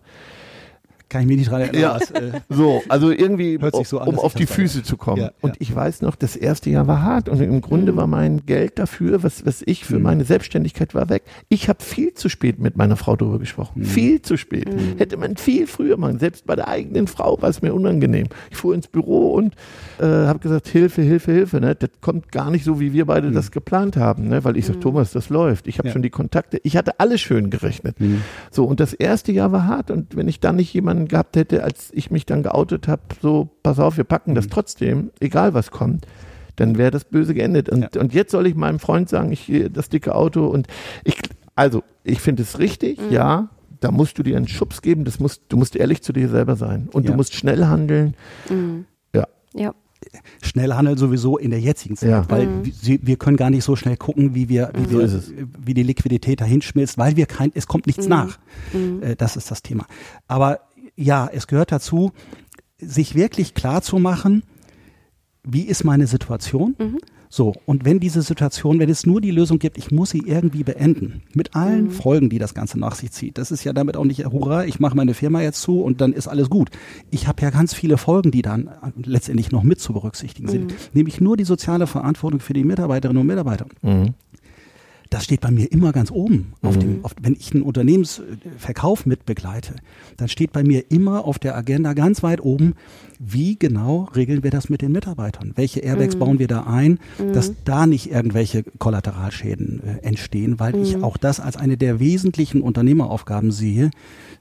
[1.09, 1.81] Kann ich mich nicht dran erinnern.
[1.81, 1.95] Ja.
[1.95, 5.21] was, äh, So, also irgendwie, so an, um auf die Füße zu kommen.
[5.21, 5.55] Ja, und ja.
[5.59, 9.23] ich weiß noch, das erste Jahr war hart und im Grunde war mein Geld dafür,
[9.23, 11.23] was, was ich für meine Selbstständigkeit war, weg.
[11.49, 13.83] Ich habe viel zu spät mit meiner Frau darüber gesprochen.
[13.83, 14.69] Viel zu spät.
[14.97, 16.19] Hätte man viel früher machen.
[16.19, 18.27] Selbst bei der eigenen Frau war es mir unangenehm.
[18.49, 19.55] Ich fuhr ins Büro und
[19.99, 21.61] äh, habe gesagt, Hilfe, Hilfe, Hilfe.
[21.61, 21.75] Ne?
[21.75, 24.27] Das kommt gar nicht so, wie wir beide das geplant haben.
[24.27, 24.43] Ne?
[24.43, 25.67] Weil ich sag, Thomas, das läuft.
[25.67, 26.59] Ich habe schon die Kontakte.
[26.63, 27.95] Ich hatte alles schön gerechnet.
[28.51, 29.91] So, und das erste Jahr war hart.
[29.91, 33.49] Und wenn ich dann nicht jemanden gehabt hätte, als ich mich dann geoutet habe, so,
[33.63, 36.07] pass auf, wir packen das trotzdem, egal was kommt,
[36.55, 37.69] dann wäre das böse geendet.
[37.69, 40.67] Und, und jetzt soll ich meinem Freund sagen, ich das dicke Auto und
[41.03, 41.17] ich,
[41.55, 43.49] also, ich finde es richtig, ja.
[43.79, 46.55] Da musst du dir einen Schubs geben, das musst, du musst ehrlich zu dir selber
[46.55, 46.89] sein.
[46.93, 47.11] Und Ja.
[47.11, 48.15] du musst schnell handeln.
[49.13, 49.27] Ja.
[49.53, 49.73] Ja.
[50.41, 52.25] schnell handeln sowieso in der jetzigen Zeit, Ja.
[52.29, 55.73] weil wir, wir können gar nicht so schnell gucken, wie wir, wie, So wir wie
[55.73, 58.39] die Liquidität dahin schmilzt, weil wir kein, es kommt nichts nach.
[59.01, 59.85] Äh, Das ist das Thema.
[60.27, 60.61] Aber
[60.97, 62.11] ja, es gehört dazu,
[62.79, 64.43] sich wirklich klar zu machen,
[65.43, 66.75] wie ist meine Situation?
[67.29, 70.63] So, und wenn diese Situation, wenn es nur die Lösung gibt, ich muss sie irgendwie
[70.63, 73.37] beenden, mit allen Folgen, die das Ganze nach sich zieht.
[73.37, 76.13] Das ist ja damit auch nicht, hurra, ich mache meine Firma jetzt zu und dann
[76.13, 76.69] ist alles gut.
[77.11, 78.69] Ich habe ja ganz viele Folgen, die dann
[79.03, 80.73] letztendlich noch mit zu berücksichtigen sind.
[80.93, 83.65] Nämlich nur die soziale Verantwortung für die Mitarbeiterinnen und Mitarbeiter.
[85.09, 86.53] Das steht bei mir immer ganz oben.
[86.61, 89.75] Auf dem, auf, wenn ich einen Unternehmensverkauf mit begleite,
[90.17, 92.73] dann steht bei mir immer auf der Agenda ganz weit oben,
[93.19, 95.53] wie genau regeln wir das mit den Mitarbeitern?
[95.55, 96.99] Welche Airbags bauen wir da ein,
[97.33, 102.61] dass da nicht irgendwelche Kollateralschäden äh, entstehen, weil ich auch das als eine der wesentlichen
[102.61, 103.91] Unternehmeraufgaben sehe,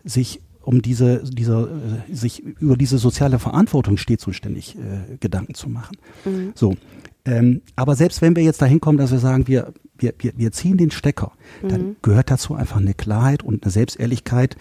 [0.05, 5.55] sich um diese, dieser, äh, sich über diese soziale Verantwortung stets und ständig äh, Gedanken
[5.55, 5.97] zu machen.
[6.55, 6.75] So.
[7.27, 10.53] Ähm, aber selbst wenn wir jetzt dahin kommen, dass wir sagen, wir, wir, wir, wir
[10.53, 11.33] ziehen den Stecker,
[11.69, 14.57] dann gehört dazu einfach eine Klarheit und eine Selbstehrlichkeit,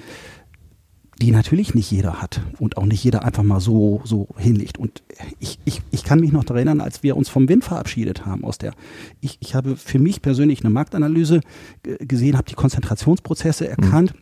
[1.22, 4.78] die natürlich nicht jeder hat und auch nicht jeder einfach mal so, so hinlegt.
[4.78, 5.02] Und
[5.40, 8.44] ich, ich, ich kann mich noch daran erinnern, als wir uns vom Wind verabschiedet haben
[8.44, 8.74] aus der,
[9.22, 11.40] ich, ich habe für mich persönlich eine Marktanalyse
[11.84, 14.14] g- gesehen, habe die Konzentrationsprozesse erkannt,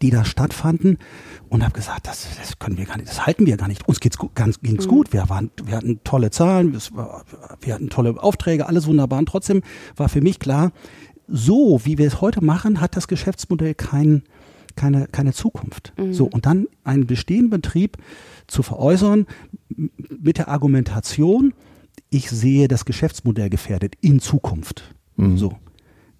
[0.00, 0.98] die da stattfanden
[1.48, 3.86] und habe gesagt, das, das können wir gar nicht, das halten wir gar nicht.
[3.86, 7.24] Uns geht's gut, ganz, ging's gut, wir waren, wir hatten tolle Zahlen, war,
[7.60, 9.18] wir hatten tolle Aufträge, alles wunderbar.
[9.18, 9.62] Und trotzdem
[9.96, 10.72] war für mich klar,
[11.28, 14.22] so wie wir es heute machen, hat das Geschäftsmodell kein,
[14.74, 15.92] keine, keine Zukunft.
[16.12, 17.98] So, und dann einen bestehenden Betrieb
[18.46, 19.26] zu veräußern
[19.68, 21.52] mit der Argumentation,
[22.10, 24.94] ich sehe das Geschäftsmodell gefährdet in Zukunft.
[25.36, 25.56] So.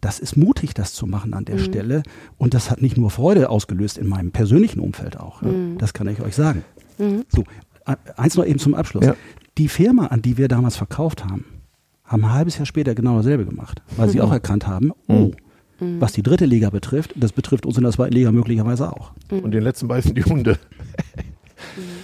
[0.04, 2.02] Das ist mutig, das zu machen an der Stelle.
[2.36, 5.40] Und das hat nicht nur Freude ausgelöst in meinem persönlichen Umfeld auch.
[5.40, 5.76] Ne?
[5.78, 6.62] Das kann ich euch sagen.
[6.98, 7.44] So,
[7.88, 9.06] e- eins noch eben zum Abschluss.
[9.06, 9.16] Ja.
[9.56, 11.46] Die Firma, an die wir damals verkauft haben,
[12.04, 15.30] haben ein halbes Jahr später genau dasselbe gemacht, weil sie auch erkannt haben, oh,
[15.80, 19.12] was die dritte Liga betrifft, das betrifft uns in der zweiten Liga möglicherweise auch.
[19.30, 20.58] Und den letzten beißen die Hunde.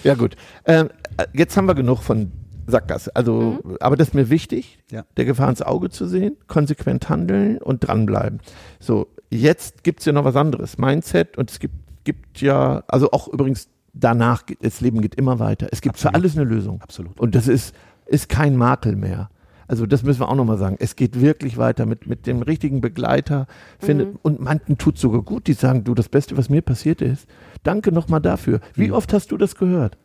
[0.05, 0.37] ja, gut.
[0.65, 2.33] Ähm, äh, jetzt haben wir genug von
[2.71, 3.15] Sackgasse.
[3.15, 5.05] Also, aber das ist mir wichtig, Ja.
[5.17, 8.41] der Gefahr ins Auge zu sehen, konsequent handeln und dranbleiben.
[8.79, 10.79] So, jetzt gibt's ja noch was anderes.
[10.79, 15.39] Mindset und es gibt, gibt ja, also auch übrigens danach, geht- das Leben geht immer
[15.39, 15.69] weiter.
[15.73, 16.15] Es gibt für Absolut.
[16.25, 16.81] alles eine Lösung.
[16.81, 17.19] Absolut.
[17.21, 17.75] Und das ist,
[18.07, 19.31] ist kein Makel mehr.
[19.67, 20.77] Also das müssen wir auch nochmal sagen.
[20.81, 23.47] Es geht wirklich weiter mit, mit dem richtigen Begleiter.
[23.79, 27.29] Findet, Und manchen tut sogar gut, die sagen, du, das Beste, was mir passiert ist.
[27.63, 28.59] Danke nochmal dafür.
[28.75, 29.97] Wie oft hast du das gehört?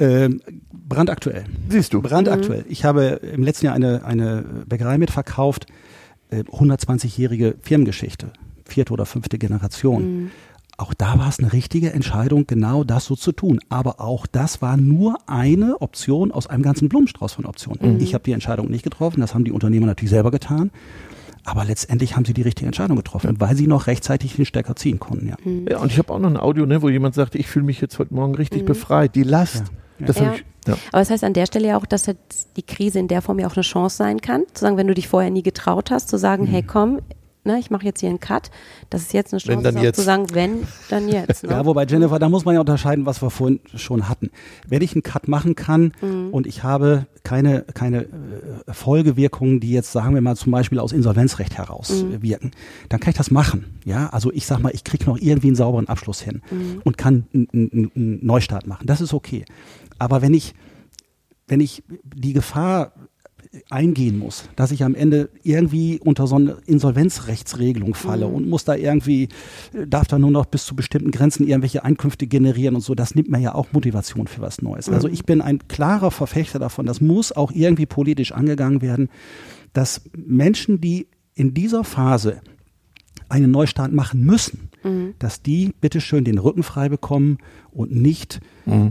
[0.00, 0.40] Ähm,
[0.72, 1.44] brandaktuell.
[1.68, 2.00] Siehst du.
[2.02, 2.64] Brandaktuell.
[2.68, 5.66] Ich habe im letzten Jahr eine, eine Bäckerei mitverkauft,
[6.30, 8.32] äh, 120-jährige Firmengeschichte,
[8.64, 10.30] vierte oder fünfte Generation.
[10.78, 13.60] Auch da war es eine richtige Entscheidung, genau das so zu tun.
[13.68, 18.00] Aber auch das war nur eine Option aus einem ganzen Blumenstrauß von Optionen.
[18.00, 20.70] Ich habe die Entscheidung nicht getroffen, das haben die Unternehmer natürlich selber getan.
[21.44, 24.98] Aber letztendlich haben sie die richtige Entscheidung getroffen, weil sie noch rechtzeitig den Stecker ziehen
[24.98, 25.28] konnten.
[25.28, 25.36] Ja.
[25.70, 27.80] Ja, und ich habe auch noch ein Audio, ne, wo jemand sagt, ich fühle mich
[27.80, 29.14] jetzt heute Morgen richtig befreit.
[29.14, 29.56] Die Last.
[29.56, 29.64] Ja.
[30.06, 30.34] Das Ja.
[30.34, 30.74] ich, ja.
[30.92, 33.38] Aber das heißt an der Stelle ja auch, dass jetzt die Krise in der Form
[33.38, 36.08] ja auch eine Chance sein kann, zu sagen, wenn du dich vorher nie getraut hast,
[36.08, 37.00] zu sagen, hey komm,
[37.44, 38.50] ne, ich mache jetzt hier einen Cut,
[38.90, 39.96] das ist jetzt eine Wenn, Chance, dann auch jetzt.
[39.96, 41.42] zu sagen, wenn, dann jetzt.
[41.44, 41.50] Ne?
[41.50, 44.30] Ja, wobei Jennifer, da muss man ja unterscheiden, was wir vorhin schon hatten.
[44.68, 45.92] Wenn ich einen Cut machen kann
[46.32, 48.08] und ich habe keine, keine äh,
[48.72, 52.50] Folgewirkungen, die jetzt, sagen wir mal, zum Beispiel aus Insolvenzrecht heraus äh, wirken,
[52.88, 53.78] dann kann ich das machen.
[53.84, 56.42] Ja, also ich sag mal, ich kriege noch irgendwie einen sauberen Abschluss hin
[56.84, 58.86] und kann einen Neustart machen.
[58.86, 59.44] Das ist okay.
[60.00, 60.54] Aber wenn ich,
[61.46, 62.92] wenn ich die Gefahr
[63.68, 68.76] eingehen muss, dass ich am Ende irgendwie unter so eine Insolvenzrechtsregelung falle und muss da
[68.76, 69.28] irgendwie,
[69.86, 73.28] darf da nur noch bis zu bestimmten Grenzen irgendwelche Einkünfte generieren und so, das nimmt
[73.28, 74.88] mir ja auch Motivation für was Neues.
[74.88, 79.08] Also ich bin ein klarer Verfechter davon, das muss auch irgendwie politisch angegangen werden,
[79.72, 82.40] dass Menschen, die in dieser Phase
[83.28, 84.70] einen Neustart machen müssen,
[85.18, 87.38] dass die bitteschön den Rücken frei bekommen
[87.70, 88.40] und nicht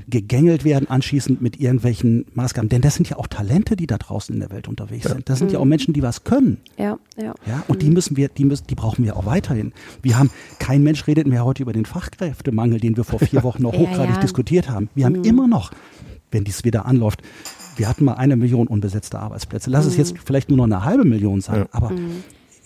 [0.09, 2.69] gegängelt werden anschließend mit irgendwelchen Maßgaben.
[2.69, 5.29] Denn das sind ja auch Talente, die da draußen in der Welt unterwegs sind.
[5.29, 6.57] Das sind ja auch Menschen, die was können.
[6.77, 7.33] Ja, ja.
[7.45, 9.73] Ja, und die müssen wir, die müssen, die brauchen wir auch weiterhin.
[10.01, 13.63] Wir haben, kein Mensch redet mehr heute über den Fachkräftemangel, den wir vor vier Wochen
[13.63, 14.21] noch Ja, hochgradig ja.
[14.21, 14.89] diskutiert haben.
[14.95, 15.71] Wir haben immer noch,
[16.31, 17.21] wenn dies wieder anläuft,
[17.75, 19.69] wir hatten mal eine Million unbesetzte Arbeitsplätze.
[19.69, 21.93] Lass es jetzt vielleicht nur noch eine halbe Million sein, aber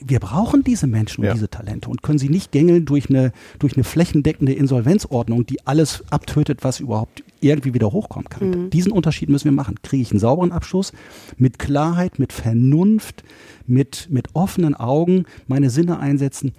[0.06, 1.34] wir brauchen diese Menschen und Ja.
[1.34, 6.04] diese Talente und können sie nicht gängeln durch eine, durch eine flächendeckende Insolvenzordnung, die alles
[6.10, 8.70] abtötet, was überhaupt irgendwie wieder hochkommen kann.
[8.70, 9.76] Diesen Unterschied müssen wir machen.
[9.84, 10.94] Kriege ich einen sauberen Abschluss
[11.38, 13.24] mit Klarheit, mit Vernunft,
[13.68, 16.54] mit, mit offenen Augen meine Sinne einsetzen,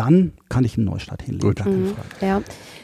[0.00, 1.48] dann kann ich einen Neustart hinlegen.
[1.48, 1.56] Gut.
[1.56, 2.08] Gar keine Frage.
[2.22, 2.38] Ja,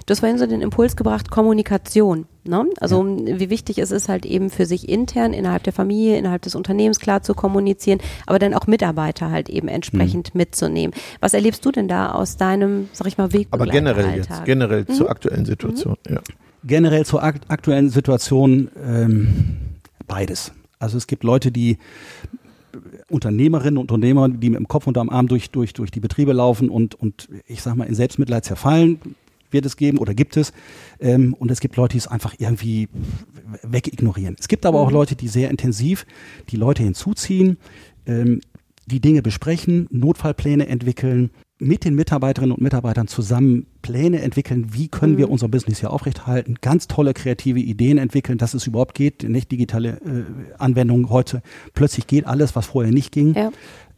[0.05, 2.27] du hast vorhin so den Impuls gebracht, Kommunikation.
[2.45, 2.67] Ne?
[2.79, 6.55] Also wie wichtig es ist halt eben für sich intern, innerhalb der Familie, innerhalb des
[6.55, 10.39] Unternehmens klar zu kommunizieren, aber dann auch Mitarbeiter halt eben entsprechend Mhm.
[10.39, 10.95] mitzunehmen.
[11.21, 13.49] Was erlebst du denn da aus deinem, sag ich mal, Weg?
[13.51, 14.93] Aber generell jetzt, generell Mhm.
[14.95, 15.97] zur aktuellen Situation.
[16.09, 16.21] Ja.
[16.65, 19.57] generell zur akt aktuellen Situation ähm,
[20.07, 20.53] beides.
[20.79, 21.79] Also es gibt Leute, die
[23.11, 26.69] Unternehmerinnen und Unternehmer, die mit dem Kopf unterm Arm durch, durch, durch die Betriebe laufen
[26.69, 29.01] und, und ich sag mal in Selbstmitleid zerfallen,
[29.51, 30.53] wird es geben oder gibt es.
[31.01, 32.89] Ähm, und es gibt Leute, die es einfach irgendwie
[33.63, 34.37] wegignorieren.
[34.39, 36.05] Es gibt aber auch Leute, die sehr intensiv
[36.51, 37.59] die Leute hinzuziehen,
[38.07, 38.41] ähm,
[38.87, 45.17] die Dinge besprechen, Notfallpläne entwickeln, mit den Mitarbeiterinnen und Mitarbeitern zusammen Pläne entwickeln, wie können
[45.17, 49.51] wir unser Business hier aufrechterhalten, ganz tolle kreative Ideen entwickeln, dass es überhaupt geht, nicht
[49.51, 50.25] digitale äh,
[50.59, 51.43] Anwendungen heute.
[51.73, 53.35] Plötzlich geht alles, was vorher nicht ging.
[53.35, 53.51] Ja.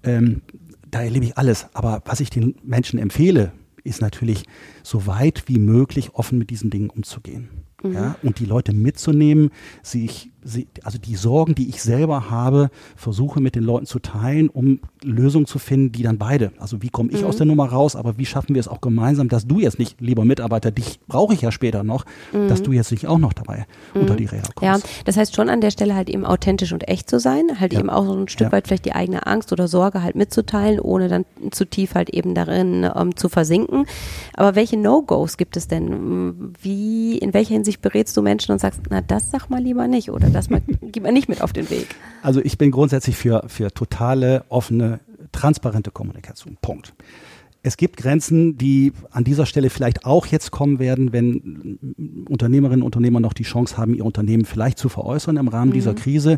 [0.05, 0.42] Ähm,
[0.90, 1.66] da erlebe ich alles.
[1.75, 3.53] Aber was ich den Menschen empfehle,
[3.85, 4.44] ist natürlich,
[4.83, 7.49] so weit wie möglich offen mit diesen Dingen umzugehen.
[7.85, 9.51] Ja, und die Leute mitzunehmen,
[9.85, 10.31] sich,
[10.85, 15.46] also die Sorgen, die ich selber habe, versuche mit den Leuten zu teilen, um Lösungen
[15.46, 18.27] zu finden, die dann beide, also wie komme ich aus der Nummer raus, aber wie
[18.27, 21.51] schaffen wir es auch gemeinsam, dass du jetzt nicht, lieber Mitarbeiter, dich brauche ich ja
[21.53, 22.05] später noch,
[22.48, 24.87] dass du jetzt nicht auch noch dabei unter die Räder Ja, kommst.
[25.05, 27.81] das heißt schon an der Stelle halt eben authentisch und echt zu sein, halt Ja.
[27.81, 28.53] eben auch so ein Stück Ja.
[28.53, 32.35] weit vielleicht die eigene Angst oder Sorge halt mitzuteilen, ohne dann zu tief halt eben
[32.35, 33.87] darin ähm, zu versinken.
[34.35, 36.53] Aber welche No-Gos gibt es denn?
[36.62, 40.11] Wie, in welcher Hinsicht berätst du Menschen und sagst, na das sag mal lieber nicht
[40.11, 41.88] oder das mal, gib mal nicht mit auf den Weg?
[42.22, 45.01] Also ich bin grundsätzlich für, für totale, offene,
[45.33, 46.57] transparente Kommunikation.
[46.61, 46.94] Punkt.
[47.61, 52.87] Es gibt Grenzen, die an dieser Stelle vielleicht auch jetzt kommen werden, wenn Unternehmerinnen und
[52.87, 56.37] Unternehmer noch die Chance haben, ihr Unternehmen vielleicht zu veräußern im Rahmen dieser Krise,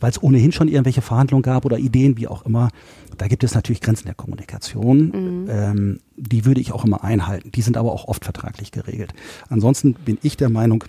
[0.00, 2.70] weil es ohnehin schon irgendwelche Verhandlungen gab oder Ideen, wie auch immer.
[3.18, 5.46] Da gibt es natürlich Grenzen der Kommunikation.
[5.48, 7.52] Ähm, die würde ich auch immer einhalten.
[7.52, 9.12] Die sind aber auch oft vertraglich geregelt.
[9.50, 10.84] Ansonsten bin ich der Meinung,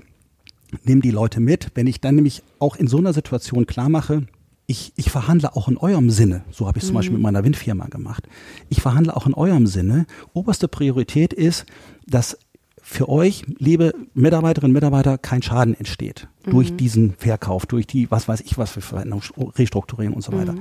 [0.84, 1.72] nimm die Leute mit.
[1.76, 4.24] Wenn ich dann nämlich auch in so einer Situation klar mache,
[4.68, 7.44] ich, ich verhandle auch in eurem Sinne, so habe ich es zum Beispiel mit meiner
[7.44, 8.28] Windfirma gemacht.
[8.70, 10.08] Ich verhandle auch in eurem Sinne.
[10.34, 11.66] Oberste Priorität ist,
[12.08, 12.38] dass
[12.82, 18.28] für euch, liebe Mitarbeiterinnen und Mitarbeiter, kein Schaden entsteht durch diesen Verkauf, durch die, was
[18.28, 19.24] weiß ich, was für Veränderungen,
[19.56, 20.56] Restrukturieren und so weiter.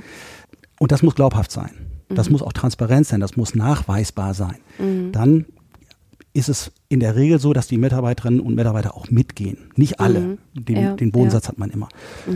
[0.78, 1.70] Und das muss glaubhaft sein.
[2.08, 4.56] Das muss auch transparent sein, das muss nachweisbar sein.
[5.12, 5.46] Dann
[6.34, 9.70] ist es in der Regel so, dass die Mitarbeiterinnen und Mitarbeiter auch mitgehen.
[9.76, 10.36] Nicht alle.
[10.52, 11.88] Den, Ja, den Bodensatz hat man immer.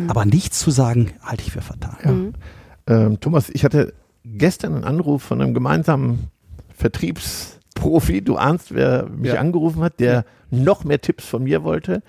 [0.07, 2.33] Aber nichts zu sagen, halte ich für fatal.
[2.87, 3.93] Ähm, Thomas, ich hatte
[4.25, 6.29] gestern einen Anruf von einem gemeinsamen
[6.75, 8.23] Vertriebsprofi.
[8.23, 9.41] Du ahnst, wer mich Ja.
[9.41, 12.03] angerufen hat, der noch mehr Tipps von mir wollte.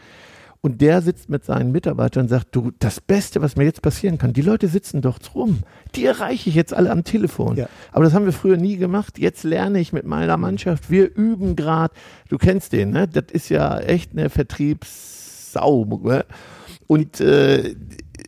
[0.61, 4.17] Und der sitzt mit seinen Mitarbeitern und sagt, du, das Beste, was mir jetzt passieren
[4.17, 5.59] kann, die Leute sitzen doch rum.
[5.95, 7.55] Die erreiche ich jetzt alle am Telefon.
[7.55, 7.69] Ja.
[7.93, 9.19] Aber das haben wir früher nie gemacht.
[9.19, 10.91] Jetzt lerne ich mit meiner Mannschaft.
[10.91, 11.93] Wir üben gerade.
[12.27, 13.07] Du kennst den, ne?
[13.07, 15.85] Das ist ja echt eine Vertriebssau.
[16.03, 16.25] Ne?
[16.87, 17.75] Und äh,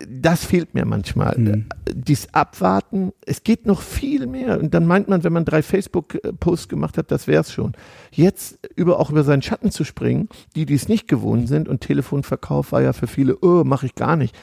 [0.10, 1.38] das fehlt mir manchmal.
[1.38, 1.66] Mhm.
[1.94, 4.60] Dies Abwarten, es geht noch viel mehr.
[4.60, 7.74] Und dann meint man, wenn man drei Facebook-Posts gemacht hat, das wär's schon.
[8.12, 12.72] Jetzt über auch über seinen Schatten zu springen, die dies nicht gewohnt sind und Telefonverkauf
[12.72, 14.36] war ja für viele, oh, mache ich gar nicht.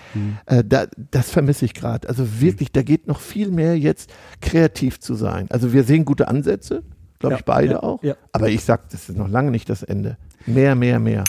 [0.47, 2.09] Äh, da, das vermisse ich gerade.
[2.09, 5.47] Also wirklich, da geht noch viel mehr jetzt kreativ zu sein.
[5.51, 6.83] Also wir sehen gute Ansätze,
[7.19, 8.03] glaube Ja, ich beide ja, auch.
[8.03, 8.15] ja.
[8.33, 10.17] Aber ich sag, das ist noch lange nicht das Ende.
[10.47, 11.25] Mehr, mehr, mehr.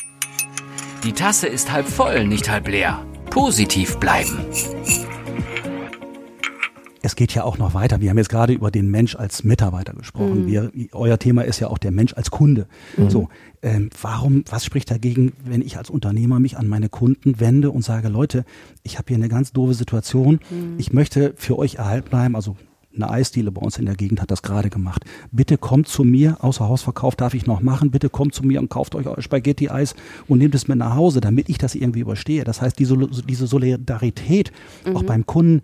[1.04, 3.06] Die Tasse ist halb voll, nicht halb leer.
[3.30, 4.40] Positiv bleiben.
[7.02, 8.02] Es geht ja auch noch weiter.
[8.02, 10.48] Wir haben jetzt gerade über den Mensch als Mitarbeiter gesprochen.
[10.48, 12.68] Wir, euer Thema ist ja auch der Mensch als Kunde.
[13.08, 13.30] So,
[13.62, 17.84] ähm, warum, was spricht dagegen, wenn ich als Unternehmer mich an meine Kunden wende und
[17.84, 18.44] sage, Leute,
[18.84, 20.40] ich habe hier eine ganz doofe Situation.
[20.78, 22.36] Ich möchte für euch erhalten bleiben.
[22.36, 22.58] Also
[23.02, 25.06] eine Eisdiele bei uns in der Gegend hat das gerade gemacht.
[25.32, 28.70] Bitte kommt zu mir, außer Hausverkauf darf ich noch machen, bitte kommt zu mir und
[28.70, 29.96] kauft euch euer Spaghetti-Eis
[30.28, 32.44] und nehmt es mit nach Hause, damit ich das irgendwie überstehe.
[32.44, 34.52] Das heißt, diese, diese Solidarität
[34.94, 35.62] auch beim Kunden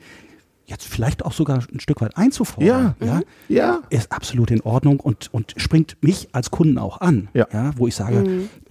[0.67, 3.79] jetzt vielleicht auch sogar ein Stück weit einzufordern, Ja, ja, Ja.
[3.89, 7.45] ist absolut in Ordnung und, und springt mich als Kunden auch an, Ja.
[7.77, 8.23] wo ich sage,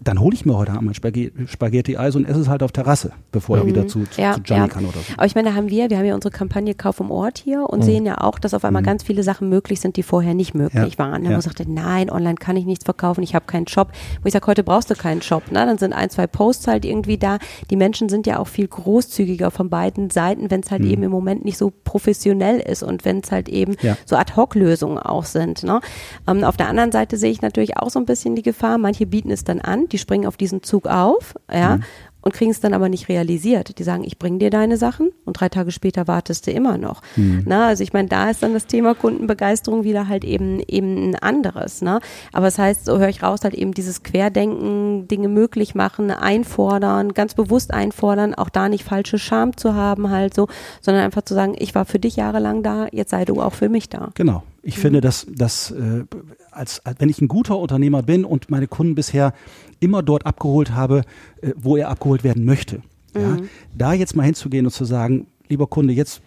[0.03, 3.13] dann hole ich mir heute Abend mein Spaghetti- Spaghetti-Eis und esse es halt auf Terrasse,
[3.33, 4.69] bevor ich wieder zu, zu, Ja, zu Gianni ja.
[4.75, 5.13] kann oder so.
[5.17, 7.65] Aber ich meine, da haben wir, wir haben ja unsere Kampagne Kauf im Ort hier
[7.69, 10.55] und sehen ja auch, dass auf einmal ganz viele Sachen möglich sind, die vorher nicht
[10.55, 11.23] möglich Ja, waren.
[11.23, 11.29] Ne?
[11.29, 11.33] ja.
[11.35, 13.93] Man sagte, nein, online kann ich nichts verkaufen, ich habe keinen Shop.
[14.23, 15.51] Wo ich sage, heute brauchst du keinen Shop.
[15.53, 15.65] Ne?
[15.65, 17.39] Dann sind ein, zwei Posts halt irgendwie da.
[17.71, 21.11] Die Menschen sind ja auch viel großzügiger von beiden Seiten, wenn es halt eben im
[21.11, 23.97] Moment nicht so professionell ist und wenn es halt eben Ja.
[24.07, 25.63] so Ad-Hoc-Lösungen auch sind.
[25.63, 25.81] Ne?
[26.27, 29.07] Ähm, auf der anderen Seite sehe ich natürlich auch so ein bisschen die Gefahr, manche
[29.07, 31.79] bieten es dann an, die springen auf diesen Zug auf, ja,
[32.23, 33.79] und kriegen es dann aber nicht realisiert.
[33.79, 37.03] Die sagen, ich bringe dir deine Sachen und drei Tage später wartest du immer noch.
[37.45, 41.17] Na, also ich meine, da ist dann das Thema Kundenbegeisterung wieder halt eben eben ein
[41.17, 41.83] anderes.
[41.83, 42.01] Ne?
[42.33, 47.15] Aber es heißt, so höre ich raus, halt eben dieses Querdenken, Dinge möglich machen, einfordern,
[47.15, 50.49] ganz bewusst einfordern, auch da nicht falsche Scham zu haben halt so,
[50.81, 53.69] sondern einfach zu sagen, ich war für dich jahrelang da, jetzt sei du auch für
[53.69, 54.11] mich da.
[54.15, 54.43] Genau.
[54.63, 56.05] Ich finde, dass, dass äh,
[56.51, 59.35] als, als wenn ich ein guter Unternehmer bin und meine Kunden bisher
[59.79, 61.03] immer dort abgeholt habe,
[61.43, 62.81] äh, wo er abgeholt werden möchte,
[63.15, 63.37] ja,
[63.77, 66.23] da jetzt mal hinzugehen und zu sagen, lieber Kunde, jetzt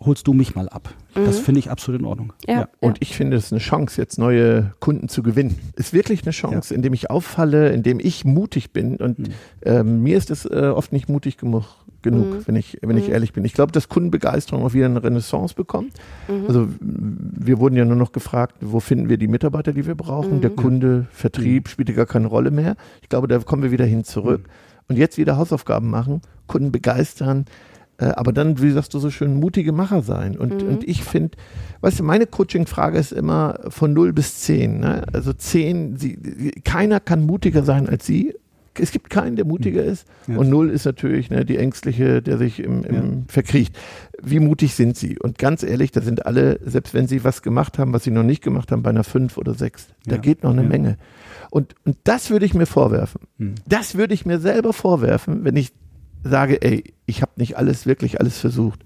[0.00, 0.94] holst du mich mal ab.
[1.14, 2.34] Das finde ich absolut in Ordnung.
[2.46, 2.68] Ja.
[2.80, 5.58] Und ich finde es eine Chance, jetzt neue Kunden zu gewinnen.
[5.76, 8.96] Ist wirklich eine Chance, indem ich auffalle, indem ich mutig bin.
[8.96, 9.30] Und
[9.64, 11.64] ähm, mir ist es äh, oft nicht mutig genug,
[12.02, 13.46] genug wenn ich, wenn ich ehrlich bin.
[13.46, 15.94] Ich glaube, dass Kundenbegeisterung auch wieder eine Renaissance bekommt.
[16.46, 19.94] Also m, wir wurden ja nur noch gefragt, wo finden wir die Mitarbeiter, die wir
[19.94, 20.42] brauchen.
[20.42, 22.76] Der Kunde, Vertrieb spielte gar keine Rolle mehr.
[23.00, 24.42] Ich glaube, da kommen wir wieder hin zurück.
[24.88, 27.46] Und jetzt wieder Hausaufgaben machen, Kunden begeistern,
[27.98, 30.36] äh, aber dann, wie sagst du so schön, mutige Macher sein.
[30.36, 31.36] Und, und ich finde,
[31.80, 34.80] weißt du, meine Coaching-Frage ist immer von 0 bis 10.
[34.80, 35.04] Ne?
[35.12, 38.34] Also 10, sie, keiner kann mutiger sein als sie.
[38.78, 40.06] Es gibt keinen, der mutiger ist.
[40.26, 40.36] Ja.
[40.38, 43.02] Und 0 ist natürlich ne, die Ängstliche, der sich im, im Ja.
[43.28, 43.76] verkriecht.
[44.22, 45.18] Wie mutig sind sie?
[45.18, 48.22] Und ganz ehrlich, da sind alle, selbst wenn sie was gemacht haben, was sie noch
[48.22, 49.88] nicht gemacht haben, bei einer 5 oder 6.
[50.06, 50.20] Da Ja.
[50.20, 50.62] geht noch eine.
[50.62, 50.96] Menge.
[51.50, 53.22] Und, und das würde ich mir vorwerfen.
[53.38, 53.54] Hm.
[53.68, 55.72] Das würde ich mir selber vorwerfen, wenn ich
[56.24, 58.80] sage, ey, ich habe nicht alles, wirklich alles versucht.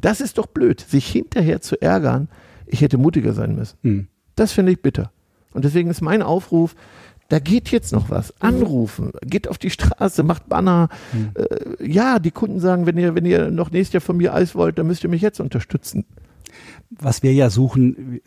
[0.00, 2.28] Das ist doch blöd, sich hinterher zu ärgern,
[2.66, 3.76] ich hätte mutiger sein müssen.
[3.82, 4.06] Hm.
[4.34, 5.12] Das finde ich bitter.
[5.52, 6.74] Und deswegen ist mein Aufruf,
[7.28, 8.32] da geht jetzt noch was.
[8.40, 10.88] Anrufen, geht auf die Straße, macht Banner.
[11.34, 14.54] Äh, ja, die Kunden sagen, wenn ihr, wenn ihr noch nächstes Jahr von mir Eis
[14.54, 16.04] wollt, dann müsst ihr mich jetzt unterstützen.
[16.90, 18.20] Was wir ja suchen,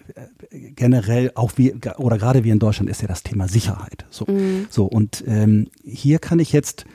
[0.49, 4.05] äh, generell auch wir, oder gerade wir in Deutschland, ist ja das Thema Sicherheit.
[4.09, 4.25] So,
[4.69, 6.85] so und ähm, hier kann ich jetzt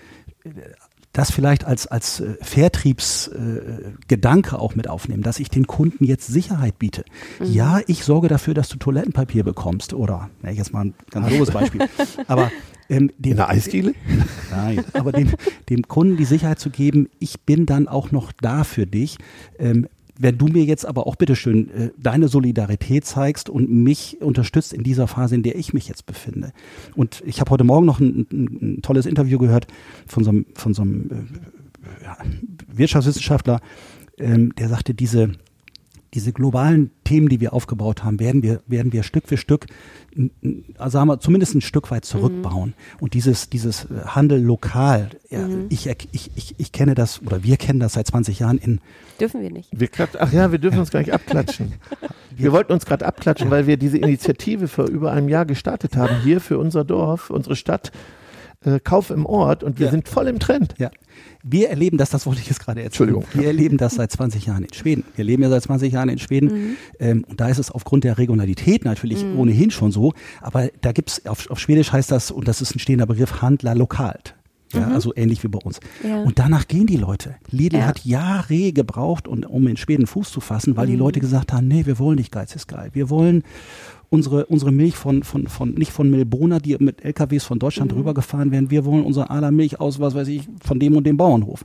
[1.15, 6.05] das vielleicht als, als äh, Vertriebsgedanke äh, Gedanke auch mit aufnehmen, dass ich den Kunden
[6.05, 7.05] jetzt Sicherheit biete.
[7.43, 11.53] Ja, ich sorge dafür, dass du Toilettenpapier bekommst oder, na, jetzt mal ein ganz doofes
[11.53, 11.83] Beispiel,
[12.27, 12.51] aber
[12.89, 13.95] ähm, den, In der Eisdiele?
[14.51, 15.33] Nein, aber dem,
[15.71, 19.17] dem Kunden die Sicherheit zu geben, ich bin dann auch noch da für dich.
[19.59, 24.73] Ähm, wenn du mir jetzt aber auch bitteschön äh, deine Solidarität zeigst und mich unterstützt
[24.73, 26.53] in dieser Phase, in der ich mich jetzt befinde.
[26.95, 29.67] Und ich habe heute Morgen noch ein, ein, ein tolles Interview gehört
[30.07, 32.17] von so einem, von so einem äh, ja,
[32.69, 33.61] Wirtschaftswissenschaftler,
[34.19, 35.33] ähm, der sagte, diese,
[36.15, 39.67] diese globalen Themen, die wir aufgebaut haben, werden wir, werden wir Stück für Stück,
[40.79, 42.75] also sagen wir, zumindest ein Stück weit zurückbauen.
[43.01, 47.43] Und dieses, dieses äh, Handel lokal, ja, ich, erk- ich, ich, ich kenne das, oder
[47.43, 48.81] wir kennen das seit 20 Jahren in,
[49.21, 49.69] Dürfen wir nicht.
[49.73, 51.75] Wir klatsch, ach ja, wir dürfen uns gar nicht abklatschen.
[52.37, 56.17] Wir wollten uns gerade abklatschen, weil wir diese Initiative vor über einem Jahr gestartet haben,
[56.25, 57.93] hier für unser Dorf, unsere Stadt.
[58.65, 59.91] Äh, Kauf im Ort und wir Ja.
[59.93, 60.75] sind voll im Trend.
[60.79, 60.91] Ja.
[61.43, 63.11] Wir erleben das, das wollte ich jetzt gerade erzählen.
[63.11, 63.25] Entschuldigung.
[63.35, 65.05] Wir erleben das seit 20 Jahren in Schweden.
[65.15, 66.77] Wir leben ja seit 20 Jahren in Schweden.
[66.99, 70.13] Ähm, und da ist es aufgrund der Regionalität natürlich ohnehin schon so.
[70.41, 73.75] Aber da gibt's auf, auf Schwedisch heißt das, und das ist ein stehender Begriff, Handler
[73.75, 74.35] lokalt.
[74.73, 75.79] Ja, also ähnlich wie bei uns.
[76.03, 76.23] Ja.
[76.23, 77.37] Und danach gehen die Leute.
[77.51, 77.87] Lidl Ja.
[77.87, 81.69] hat Jahre gebraucht, und, um in Schweden Fuß zu fassen, weil die Leute gesagt haben,
[81.69, 82.89] nee, wir wollen nicht Geiz ist geil.
[82.93, 83.45] Wir wollen
[84.15, 88.53] unsere, unsere Milch von, von, von, nicht von Milbona, die mit LKWs von Deutschland rübergefahren
[88.53, 88.71] werden.
[88.71, 91.65] Wir wollen unsere Ala Milch aus, was weiß ich, von dem und dem Bauernhof.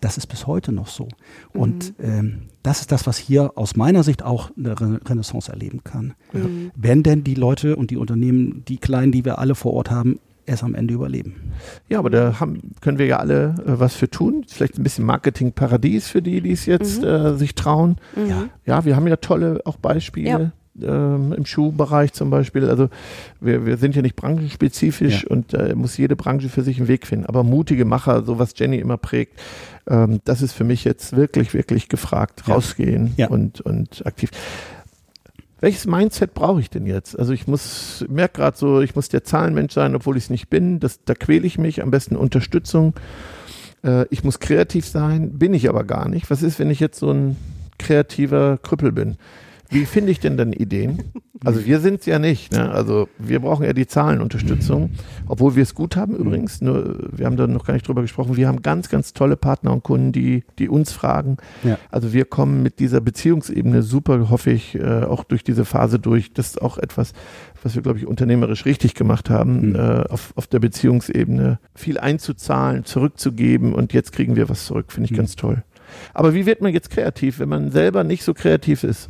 [0.00, 1.08] Das ist bis heute noch so.
[1.52, 5.82] Und ähm, das ist das, was hier aus meiner Sicht auch eine Re Renaissance erleben
[5.82, 6.14] kann.
[6.76, 10.20] Wenn denn die Leute und die Unternehmen, die kleinen, die wir alle vor Ort haben,
[10.46, 11.52] es am Ende überleben.
[11.88, 14.44] Ja, aber da haben, können wir ja alle äh, was für tun.
[14.48, 17.96] Vielleicht ein bisschen Marketingparadies für die, die es jetzt äh, sich trauen.
[18.28, 18.48] Ja.
[18.64, 20.52] Ja, wir haben ja tolle auch Beispiele.
[20.82, 22.68] Ähm, Im Schuhbereich zum Beispiel.
[22.68, 22.88] Also
[23.40, 25.30] wir, wir sind ja nicht branchenspezifisch Ja.
[25.30, 27.26] und da muss jede Branche für sich einen Weg finden.
[27.26, 29.40] Aber mutige Macher, so was Jenny immer prägt,
[29.88, 32.42] ähm, das ist für mich jetzt wirklich, wirklich gefragt.
[32.46, 32.54] Ja.
[32.54, 33.28] Rausgehen Ja.
[33.28, 34.30] und, und aktiv.
[35.60, 37.18] Welches Mindset brauche ich denn jetzt?
[37.18, 40.50] Also ich muss, merke gerade so, ich muss der Zahlenmensch sein, obwohl ich es nicht
[40.50, 40.80] bin.
[40.80, 41.82] Das, da quäle ich mich.
[41.82, 42.92] Am besten Unterstützung.
[43.82, 46.30] Äh, ich muss kreativ sein, bin ich aber gar nicht.
[46.30, 47.36] Was ist, wenn ich jetzt so ein
[47.78, 49.16] kreativer Krüppel bin?
[49.68, 51.02] Wie finde ich denn dann Ideen?
[51.44, 52.52] Also wir sind es ja nicht.
[52.52, 52.70] Ne?
[52.70, 54.90] Also wir brauchen ja die Zahlenunterstützung,
[55.28, 56.60] obwohl wir es gut haben übrigens.
[56.60, 58.36] Nur wir haben da noch gar nicht drüber gesprochen.
[58.36, 61.36] Wir haben ganz, ganz tolle Partner und Kunden, die, die uns fragen.
[61.62, 61.78] Ja.
[61.90, 66.32] Also wir kommen mit dieser Beziehungsebene super, hoffe ich, äh, auch durch diese Phase durch.
[66.32, 67.12] Das ist auch etwas,
[67.62, 69.74] was wir, glaube ich, unternehmerisch richtig gemacht haben, Mhm.
[69.76, 74.90] äh, auf, auf der Beziehungsebene viel einzuzahlen, zurückzugeben und jetzt kriegen wir was zurück.
[74.92, 75.16] Finde ich Mhm.
[75.16, 75.62] ganz toll.
[76.14, 79.08] Aber wie wird man jetzt kreativ, wenn man selber nicht so kreativ ist?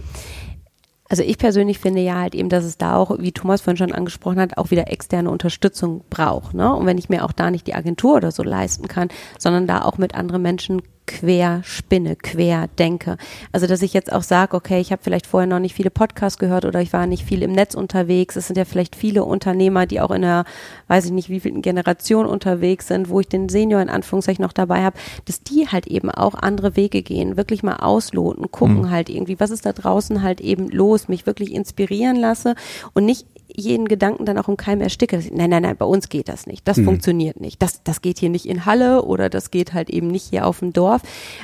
[1.09, 3.93] Also ich persönlich finde ja halt eben, dass es da auch, wie Thomas vorhin schon
[3.93, 6.55] angesprochen hat, auch wieder externe Unterstützung braucht.
[6.55, 6.75] Ne?
[6.75, 9.09] Und wenn ich mir auch da nicht die Agentur oder so leisten kann,
[9.39, 13.17] sondern da auch mit anderen Menschen quer spinne, quer denke.
[13.53, 16.39] Also dass ich jetzt auch sage, okay, ich habe vielleicht vorher noch nicht viele Podcasts
[16.39, 18.37] gehört oder ich war nicht viel im Netz unterwegs.
[18.37, 20.45] Es sind ja vielleicht viele Unternehmer, die auch in einer,
[20.89, 24.53] weiß ich nicht, wie vielen Generation unterwegs sind, wo ich den Senior in Anführungszeichen noch
[24.53, 29.09] dabei habe, dass die halt eben auch andere Wege gehen, wirklich mal ausloten, gucken halt
[29.09, 32.55] irgendwie, was ist da draußen halt eben los, mich wirklich inspirieren lasse
[32.95, 33.27] und nicht
[33.57, 35.23] jeden Gedanken dann auch im Keim ersticke.
[35.33, 36.67] Nein, nein, nein, bei uns geht das nicht.
[36.69, 37.61] Das funktioniert nicht.
[37.63, 40.61] Das, das geht hier nicht in Halle oder das geht halt eben nicht hier auf
[40.61, 41.03] dem Dorf.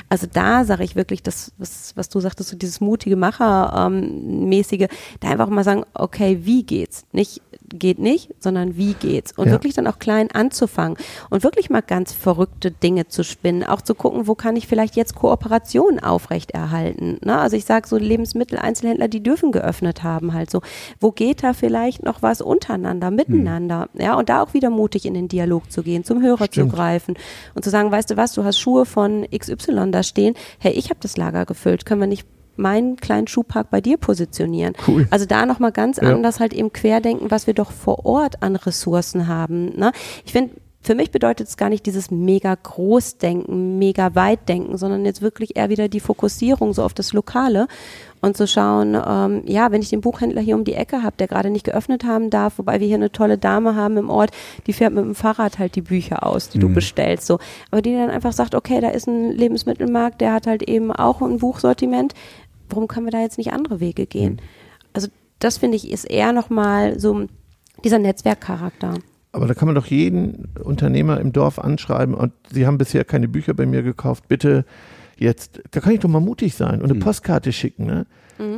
[0.09, 4.87] Also da sage ich wirklich, das, was, was du sagtest, so dieses mutige Macher-mäßige,
[5.19, 7.05] da einfach mal sagen, okay, wie geht's?
[7.11, 7.41] Nicht
[7.73, 9.31] geht nicht, sondern wie geht's?
[9.35, 9.53] Und Ja.
[9.53, 10.97] wirklich dann auch klein anzufangen
[11.29, 14.95] und wirklich mal ganz verrückte Dinge zu spinnen, auch zu gucken, wo kann ich vielleicht
[14.95, 17.19] jetzt Kooperationen aufrechterhalten.
[17.23, 17.37] Ne?
[17.37, 20.61] Also ich sage so Lebensmitteleinzelhändler, die dürfen geöffnet haben halt so.
[20.99, 23.89] Wo geht da vielleicht noch was untereinander, miteinander?
[23.93, 26.71] Ja, und da auch wieder mutig in den Dialog zu gehen, zum Hörer Stimmt.
[26.71, 27.15] zu greifen
[27.55, 30.89] und zu sagen, weißt du was, du hast Schuhe von XY da stehen, hey, ich
[30.89, 34.75] habe das Lager gefüllt, können wir nicht meinen kleinen Schuhpark bei dir positionieren.
[34.87, 35.07] Cool.
[35.09, 36.03] Also da nochmal ganz Ja.
[36.13, 39.75] anders halt eben querdenken, was wir doch vor Ort an Ressourcen haben.
[39.75, 39.91] Ne?
[40.23, 45.21] Ich finde, für mich bedeutet es gar nicht dieses mega Großdenken, mega Weitdenken, sondern jetzt
[45.21, 47.67] wirklich eher wieder die Fokussierung so auf das Lokale
[48.23, 51.27] und zu schauen, ähm, ja, wenn ich den Buchhändler hier um die Ecke habe, der
[51.27, 54.31] gerade nicht geöffnet haben darf, wobei wir hier eine tolle Dame haben im Ort,
[54.65, 57.39] die fährt mit dem Fahrrad halt die Bücher aus, die du bestellst, so.
[57.69, 61.21] Aber die dann einfach sagt, okay, da ist ein Lebensmittelmarkt, der hat halt eben auch
[61.21, 62.13] ein Buchsortiment.
[62.69, 64.41] Warum können wir da jetzt nicht andere Wege gehen?
[64.93, 65.09] Also
[65.39, 67.25] das finde ich ist eher nochmal so
[67.83, 68.93] dieser Netzwerkcharakter.
[69.33, 73.27] Aber da kann man doch jeden Unternehmer im Dorf anschreiben und Sie haben bisher keine
[73.27, 74.63] Bücher bei mir gekauft, bitte
[75.17, 77.85] jetzt, da kann ich doch mal mutig sein und eine Postkarte schicken.
[77.85, 78.05] Ne?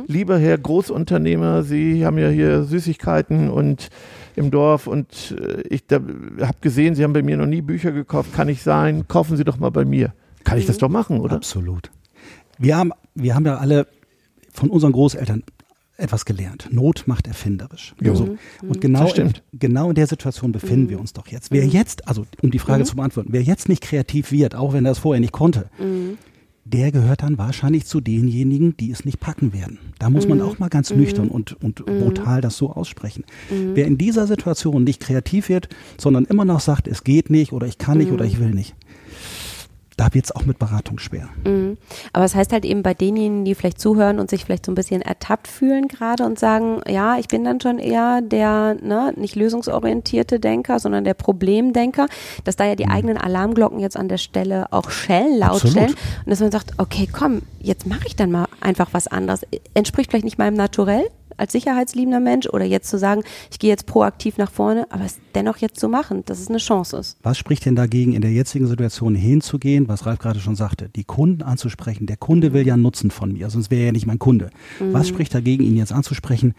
[0.06, 3.90] Lieber Herr Großunternehmer, Sie haben ja hier Süßigkeiten und
[4.34, 8.32] im Dorf und äh, ich habe gesehen, Sie haben bei mir noch nie Bücher gekauft,
[8.34, 10.12] kann ich sein, kaufen Sie doch mal bei mir.
[10.44, 11.36] Kann ich das doch machen, oder?
[11.36, 11.90] Absolut.
[12.58, 13.86] Wir haben, wir haben ja alle
[14.52, 15.42] von unseren Großeltern
[15.98, 16.68] etwas gelernt.
[16.70, 17.94] Not macht erfinderisch.
[18.00, 18.14] Jo.
[18.14, 18.36] So.
[18.62, 21.50] Und genau, Das in, genau in der Situation befinden wir uns doch jetzt.
[21.50, 24.84] Wer jetzt, also um die Frage zu beantworten, wer jetzt nicht kreativ wird, auch wenn
[24.84, 25.68] er es vorher nicht konnte,
[26.72, 29.78] der gehört dann wahrscheinlich zu denjenigen, die es nicht packen werden.
[29.98, 33.24] Da muss man auch mal ganz nüchtern und, und brutal das so aussprechen.
[33.48, 37.66] Wer in dieser Situation nicht kreativ wird, sondern immer noch sagt, es geht nicht oder
[37.66, 38.74] ich kann nicht oder ich will nicht,
[39.96, 41.28] da wird es auch mit Beratung schwer.
[41.44, 41.78] Mhm.
[42.12, 44.74] Aber es heißt halt eben bei denjenigen, die vielleicht zuhören und sich vielleicht so ein
[44.74, 49.36] bisschen ertappt fühlen gerade und sagen, ja, ich bin dann schon eher der ne, nicht
[49.36, 52.08] lösungsorientierte Denker, sondern der Problemdenker,
[52.44, 55.72] dass da ja die eigenen Alarmglocken jetzt an der Stelle auch schellen, laut Absolut.
[55.72, 55.94] stellen
[56.24, 59.42] und dass man sagt, okay, komm, jetzt mache ich dann mal einfach was anderes.
[59.72, 61.06] Entspricht vielleicht nicht meinem Naturell,
[61.36, 65.18] als sicherheitsliebender Mensch oder jetzt zu sagen, ich gehe jetzt proaktiv nach vorne, aber es
[65.34, 67.18] dennoch jetzt zu machen, dass es eine Chance ist.
[67.22, 71.04] Was spricht denn dagegen, in der jetzigen Situation hinzugehen, was Ralf gerade schon sagte, die
[71.04, 72.06] Kunden anzusprechen?
[72.06, 74.50] Der Kunde will ja einen Nutzen von mir, sonst wäre er ja nicht mein Kunde.
[74.80, 74.92] Mhm.
[74.92, 76.54] Was spricht dagegen, ihn jetzt anzusprechen?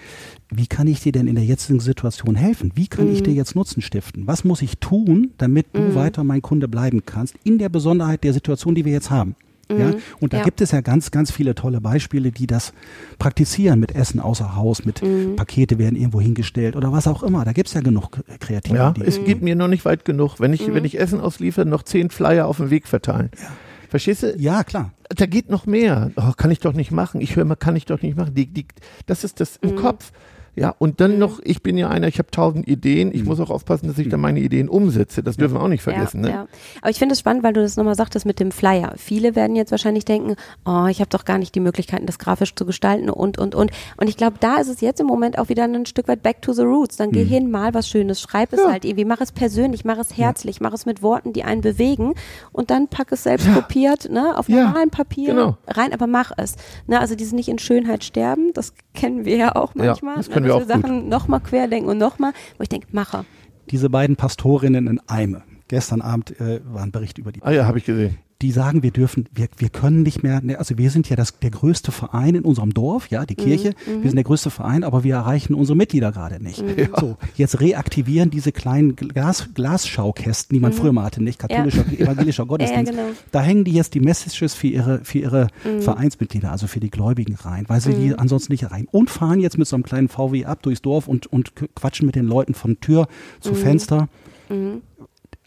[0.49, 2.71] Wie kann ich dir denn in der jetzigen Situation helfen?
[2.75, 3.13] Wie kann mhm.
[3.13, 4.27] ich dir jetzt Nutzen stiften?
[4.27, 5.95] Was muss ich tun, damit du mhm.
[5.95, 9.35] weiter mein Kunde bleiben kannst, in der Besonderheit der Situation, die wir jetzt haben?
[9.69, 9.95] Ja, mhm.
[10.19, 10.43] und da ja.
[10.43, 12.73] gibt es ja ganz, ganz viele tolle Beispiele, die das
[13.19, 15.35] praktizieren mit Essen außer Haus, mit mhm.
[15.35, 17.43] Pakete werden irgendwo hingestellt oder was auch immer.
[17.43, 19.07] Da gibt es ja genug kreative Ja, Dinge.
[19.07, 20.39] es gibt mir noch nicht weit genug.
[20.39, 20.73] Wenn ich, mhm.
[20.73, 23.29] wenn ich Essen ausliefere, noch zehn Flyer auf dem Weg verteilen.
[23.41, 23.49] Ja.
[23.89, 24.35] Verstehst du?
[24.37, 24.91] Ja, klar.
[25.09, 26.11] Da geht noch mehr.
[26.15, 27.21] Oh, kann ich doch nicht machen.
[27.21, 28.33] Ich höre mal, kann ich doch nicht machen.
[28.35, 28.65] Die, die,
[29.05, 29.75] das ist das im mhm.
[29.77, 30.11] Kopf.
[30.57, 31.19] Ja, und dann mhm.
[31.19, 33.27] noch, ich bin ja einer, ich habe tausend Ideen, ich mhm.
[33.27, 35.21] muss auch aufpassen, dass ich dann meine Ideen umsetze.
[35.21, 36.23] Das dürfen wir auch nicht vergessen.
[36.23, 36.35] Ja, ne?
[36.35, 36.47] ja.
[36.81, 38.93] Aber ich finde es spannend, weil du das nochmal sagtest mit dem Flyer.
[38.97, 40.35] Viele werden jetzt wahrscheinlich denken,
[40.65, 43.71] oh, ich habe doch gar nicht die Möglichkeiten, das grafisch zu gestalten und, und, und.
[43.97, 46.41] Und ich glaube, da ist es jetzt im Moment auch wieder ein Stück weit back
[46.41, 46.97] to the roots.
[46.97, 47.29] Dann geh mhm.
[47.29, 48.71] hin, mal was Schönes, schreib es ja.
[48.71, 52.15] halt irgendwie, mach es persönlich, mach es herzlich, mach es mit Worten, die einen bewegen
[52.51, 55.57] und dann pack es selbst kopiert, ne, auf normalem Papier genau.
[55.67, 56.55] rein, aber mach es.
[56.87, 60.15] Ne, also dieses nicht in Schönheit sterben, das kennen wir ja auch manchmal.
[60.15, 61.09] Ja, das können ne, wir auch Sachen gut.
[61.09, 63.25] nochmal querdenken und nochmal, wo ich denke, mache.
[63.71, 65.43] Diese beiden Pastorinnen in Eime.
[65.67, 67.43] Gestern Abend äh, war ein Bericht über die.
[67.43, 70.59] Ah ja, habe ich gesehen die sagen, wir dürfen, wir, wir können nicht mehr, ne,
[70.59, 73.69] also wir sind ja das, der größte Verein in unserem Dorf, ja, die mhm, Kirche,
[73.69, 74.03] mhm.
[74.03, 76.61] wir sind der größte Verein, aber wir erreichen unsere Mitglieder gerade nicht.
[76.61, 76.89] Mhm.
[76.99, 80.75] So, jetzt reaktivieren diese kleinen Glas, Glasschaukästen, die man mhm.
[80.75, 82.05] früher mal hatte, nicht katholischer, ja.
[82.05, 82.93] evangelischer Gottesdienst.
[82.93, 83.15] Ja, genau.
[83.31, 85.81] Da hängen die jetzt die Messages für ihre, für ihre mhm.
[85.81, 88.15] Vereinsmitglieder, also für die Gläubigen rein, weil sie die mhm.
[88.19, 88.87] ansonsten nicht erreichen.
[88.91, 92.15] Und fahren jetzt mit so einem kleinen VW ab durchs Dorf und, und quatschen mit
[92.15, 93.07] den Leuten von Tür
[93.39, 94.09] zu Fenster.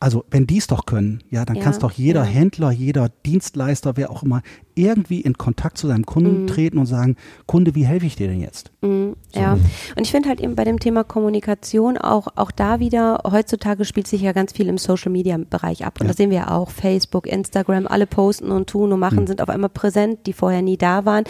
[0.02, 2.30] Also wenn die es doch können, ja, dann ja, kann es doch jeder ja.
[2.30, 4.40] Händler, jeder Dienstleister, wer auch immer,
[4.80, 6.46] irgendwie in Kontakt zu seinem Kunden mhm.
[6.46, 7.16] treten und sagen,
[7.46, 8.70] Kunde, wie helfe ich dir denn jetzt?
[8.80, 9.40] Mhm, so.
[9.40, 13.84] Ja, und ich finde halt eben bei dem Thema Kommunikation auch, auch da wieder, heutzutage
[13.84, 15.98] spielt sich ja ganz viel im Social Media Bereich ab.
[16.00, 16.08] Und ja.
[16.08, 19.26] das sehen wir ja auch, Facebook, Instagram, alle posten und tun und machen, mhm.
[19.26, 21.24] sind auf einmal präsent, die vorher nie da waren.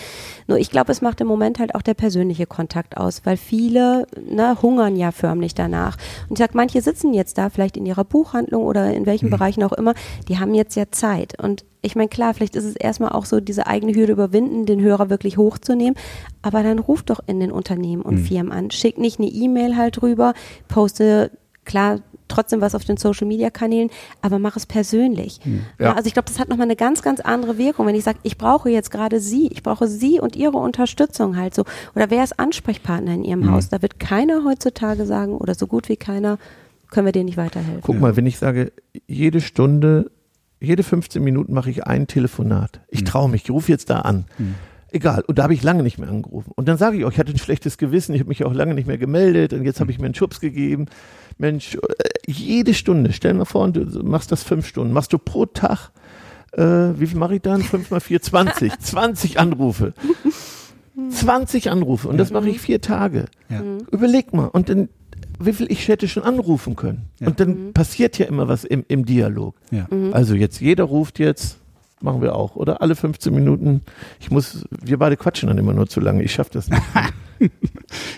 [0.47, 4.07] Nur ich glaube, es macht im Moment halt auch der persönliche Kontakt aus, weil viele
[4.29, 5.97] ne, hungern ja förmlich danach.
[6.29, 9.31] Und ich sage, manche sitzen jetzt da vielleicht in ihrer Buchhandlung oder in welchen mhm.
[9.31, 9.95] Bereichen auch immer,
[10.29, 11.41] die haben jetzt ja Zeit.
[11.43, 14.81] Und ich meine, klar, vielleicht ist es erstmal auch so, diese eigene Hürde überwinden, den
[14.81, 15.95] Hörer wirklich hochzunehmen,
[16.43, 18.25] aber dann ruf doch in den Unternehmen und mhm.
[18.25, 18.71] Firmen an.
[18.71, 20.35] Schick nicht eine E-Mail halt rüber,
[20.69, 21.31] poste,
[21.65, 23.91] klar, trotzdem was auf den Social Media Kanälen,
[24.23, 25.41] aber mach es persönlich.
[25.45, 25.63] Mhm.
[25.79, 25.95] Ja.
[25.95, 28.39] Also ich glaube, das hat nochmal eine ganz, ganz andere Wirkung, wenn ich sage, ich
[28.39, 31.65] brauche jetzt gerade Sie, ich brauche Sie und Ihre Unterstützung halt so.
[31.95, 33.53] Oder wer ist Ansprechpartner in Ihrem mhm.
[33.53, 33.69] Haus?
[33.69, 36.39] Da wird keiner heutzutage sagen, oder so gut wie keiner,
[36.91, 37.83] können wir dir nicht weiterhelfen.
[37.83, 38.73] Guck mal, wenn ich sage,
[39.07, 40.11] jede Stunde
[40.61, 42.81] jede 15 Minuten mache ich ein Telefonat.
[42.89, 43.07] Ich mhm.
[43.07, 44.27] traue mich, ich rufe jetzt da an.
[44.39, 44.55] Mhm.
[44.93, 45.23] Egal.
[45.27, 46.53] Und da habe ich lange nicht mehr angerufen.
[46.55, 48.75] Und dann sage ich auch, ich hatte ein schlechtes Gewissen, ich habe mich auch lange
[48.75, 50.87] nicht mehr gemeldet und jetzt habe ich mir einen Schubs gegeben.
[51.39, 51.79] Mensch, äh,
[52.27, 54.93] jede Stunde, stell dir mal vor, du machst das fünf Stunden.
[54.93, 55.93] Machst du pro Tag,
[56.53, 57.63] äh, wie viel mache ich dann?
[57.63, 58.79] Fünf mal vier, 20.
[58.79, 59.95] 20 Anrufe.
[61.09, 63.27] 20 Anrufe und das mache ich vier Tage.
[63.49, 63.63] Ja.
[63.91, 64.47] Überleg mal.
[64.47, 64.89] Und dann
[65.41, 67.09] wie viel ich hätte schon anrufen können.
[67.19, 67.29] Ja.
[67.29, 67.73] Und dann mhm.
[67.73, 69.57] passiert ja immer was im, im Dialog.
[69.71, 69.87] Ja.
[69.91, 70.13] Mhm.
[70.13, 71.59] Also jetzt, jeder ruft jetzt,
[72.01, 73.83] machen wir auch, oder alle 15 Minuten.
[74.21, 76.23] Ich muss, wir beide quatschen dann immer nur zu lange.
[76.23, 76.83] Ich schaffe das nicht.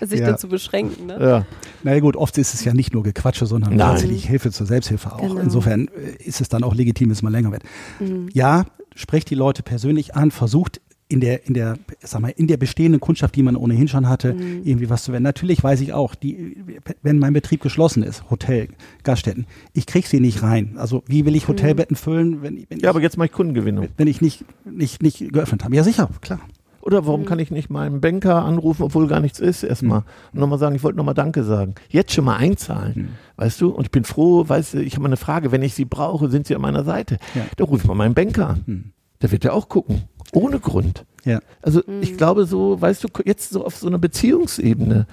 [0.01, 0.31] Sich ja.
[0.31, 1.18] dazu beschränken, ne?
[1.20, 1.47] Ja.
[1.85, 3.91] Na ja, gut, oft ist es ja nicht nur Gequatsche, sondern Nein.
[3.91, 5.20] tatsächlich Hilfe zur Selbsthilfe auch.
[5.20, 5.41] Genau.
[5.41, 7.62] Insofern äh, ist es dann auch legitim, dass man länger wird.
[8.01, 8.29] Mhm.
[8.33, 8.66] Ja,
[8.97, 10.81] sprecht die Leute persönlich an, versucht
[11.13, 14.33] in der, in der, sag mal, in der bestehenden Kundschaft, die man ohnehin schon hatte,
[14.33, 14.63] mhm.
[14.65, 15.23] irgendwie was zu werden.
[15.23, 16.57] Natürlich weiß ich auch, die,
[17.03, 18.69] wenn mein Betrieb geschlossen ist, Hotel,
[19.03, 20.75] Gaststätten, ich kriege sie nicht rein.
[20.77, 21.53] Also wie will ich mhm.
[21.53, 23.89] Hotelbetten füllen, wenn, wenn Ja, ich, aber jetzt mache ich Kundengewinnung.
[23.97, 25.77] Wenn ich nicht, nicht, nicht geöffnet habe.
[25.77, 26.41] Ja, sicher, klar.
[26.81, 27.27] Oder warum mhm.
[27.27, 30.01] kann ich nicht meinen Banker anrufen, obwohl gar nichts ist, erstmal.
[30.01, 30.07] Mhm.
[30.33, 31.75] Und nochmal sagen, ich wollte nochmal Danke sagen.
[31.89, 32.93] Jetzt schon mal einzahlen.
[32.95, 33.09] Mhm.
[33.37, 33.69] Weißt du?
[33.69, 36.29] Und ich bin froh, weißt du, ich habe mal eine Frage, wenn ich sie brauche,
[36.29, 37.19] sind sie an meiner Seite.
[37.35, 37.43] Ja.
[37.57, 38.65] Da rufe ich mal meinen Banker an.
[38.67, 38.93] Mhm.
[39.23, 40.03] Der wird ja auch gucken.
[40.33, 41.05] Ohne Grund.
[41.24, 41.41] Ja.
[41.61, 42.03] Also mhm.
[42.03, 45.07] ich glaube so, weißt du, jetzt so auf so einer Beziehungsebene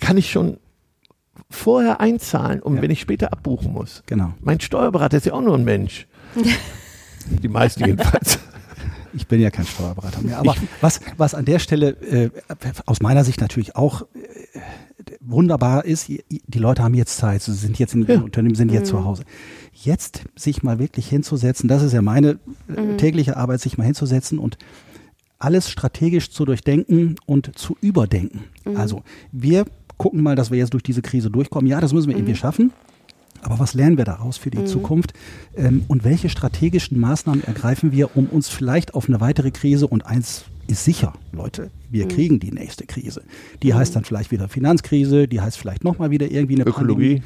[0.00, 0.58] kann ich schon
[1.48, 2.82] vorher einzahlen, um ja.
[2.82, 4.02] wenn ich später abbuchen muss.
[4.06, 4.34] Genau.
[4.40, 6.06] Mein Steuerberater ist ja auch nur ein Mensch.
[7.42, 8.38] Die meisten jedenfalls.
[9.12, 10.38] Ich bin ja kein Steuerberater mehr.
[10.38, 12.30] Aber was, was an der Stelle äh,
[12.84, 14.60] aus meiner Sicht natürlich auch äh,
[15.20, 18.20] wunderbar ist, die Leute haben jetzt Zeit, sie sind jetzt in ja.
[18.20, 18.98] Unternehmen, sind jetzt mhm.
[18.98, 19.24] zu Hause.
[19.82, 22.38] Jetzt sich mal wirklich hinzusetzen, das ist ja meine
[22.74, 22.98] äh, mhm.
[22.98, 24.56] tägliche Arbeit, sich mal hinzusetzen und
[25.38, 28.44] alles strategisch zu durchdenken und zu überdenken.
[28.64, 28.76] Mhm.
[28.76, 29.02] Also
[29.32, 29.66] wir
[29.98, 31.70] gucken mal, dass wir jetzt durch diese Krise durchkommen.
[31.70, 32.22] Ja, das müssen wir mhm.
[32.22, 32.72] irgendwie schaffen.
[33.42, 34.66] Aber was lernen wir daraus für die mhm.
[34.66, 35.12] Zukunft?
[35.54, 40.06] Ähm, und welche strategischen Maßnahmen ergreifen wir, um uns vielleicht auf eine weitere Krise und
[40.06, 42.08] eins ist sicher, Leute, wir mhm.
[42.08, 43.22] kriegen die nächste Krise.
[43.62, 43.76] Die mhm.
[43.76, 47.20] heißt dann vielleicht wieder Finanzkrise, die heißt vielleicht nochmal wieder irgendwie eine Ökologie.
[47.20, 47.22] Pandemie.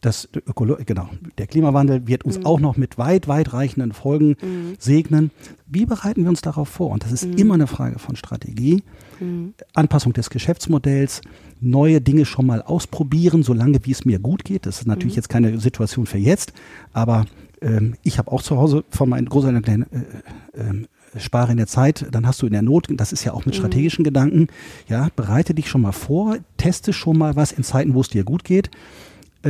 [0.00, 2.46] Das Ökolo genau, der Klimawandel wird uns mhm.
[2.46, 4.74] auch noch mit weit, weit reichenden Folgen mhm.
[4.78, 5.32] segnen.
[5.66, 6.90] Wie bereiten wir uns darauf vor?
[6.90, 7.36] Und das ist mhm.
[7.36, 8.84] immer eine Frage von Strategie,
[9.18, 9.54] mhm.
[9.74, 11.20] Anpassung des Geschäftsmodells,
[11.60, 14.66] neue Dinge schon mal ausprobieren, solange wie es mir gut geht.
[14.66, 16.52] Das ist natürlich jetzt keine Situation für jetzt,
[16.92, 17.26] aber
[17.60, 20.86] ähm, ich habe auch zu Hause von meinen Großeltern äh, äh,
[21.18, 23.54] spare in der Zeit, dann hast du in der Not, das ist ja auch mit
[23.54, 23.58] mhm.
[23.58, 24.04] strategischen mhm.
[24.04, 24.46] Gedanken,
[24.88, 28.24] ja, bereite dich schon mal vor, teste schon mal was in Zeiten, wo es dir
[28.24, 28.70] gut geht,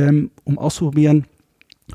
[0.07, 1.25] ähm, um auszuprobieren,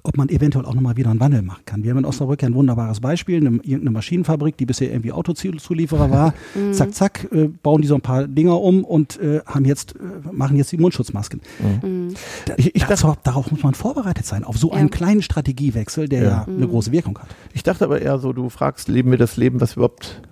[0.03, 1.85] ob man eventuell auch nochmal wieder einen Wandel machen kann.
[1.85, 6.35] Wir haben in Osnabrück ein wunderbares Beispiel, eine, irgendeine Maschinenfabrik, die bisher irgendwie Autozulieferer war.
[6.55, 6.73] Mhm.
[6.73, 9.99] Zack, zack, äh, bauen die so ein paar Dinger um und äh, haben jetzt, äh,
[10.31, 11.41] machen jetzt die Mundschutzmasken.
[11.83, 12.15] Mhm.
[12.47, 14.77] Da, ich, ich dachte, darauf muss man vorbereitet sein, auf so ja.
[14.77, 16.57] einen kleinen Strategiewechsel, der ja, mhm.
[16.57, 17.29] eine große Wirkung hat.
[17.53, 20.23] Ich dachte aber eher so, du fragst, leben wir das Leben, was wir überhaupt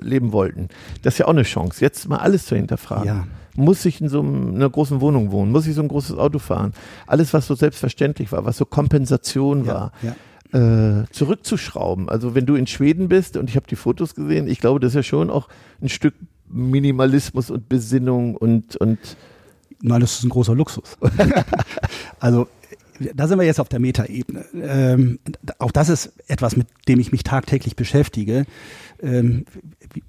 [0.00, 0.68] leben wollten.
[1.02, 3.06] Das ist ja auch eine Chance, jetzt mal alles zu hinterfragen.
[3.06, 3.26] Ja.
[3.56, 5.50] Muss ich in so einer großen Wohnung wohnen?
[5.50, 6.72] Muss ich so ein großes Auto fahren?
[7.06, 9.92] Alles, was so selbstverständlich war, was so Kompensation war.
[10.02, 10.14] Ja,
[10.50, 12.08] Äh, zurückzuschrauben.
[12.08, 14.92] Also wenn du in Schweden bist und ich habe die Fotos gesehen, ich glaube, das
[14.92, 15.48] ist ja schon auch
[15.82, 16.14] ein Stück
[16.48, 18.98] Minimalismus und Besinnung und und
[19.82, 20.96] Nein, das ist ein großer Luxus.
[22.20, 22.48] also
[23.14, 24.44] da sind wir jetzt auf der Metaebene.
[24.54, 25.18] Ähm,
[25.58, 28.44] auch das ist etwas, mit dem ich mich tagtäglich beschäftige.
[29.02, 29.44] Ähm,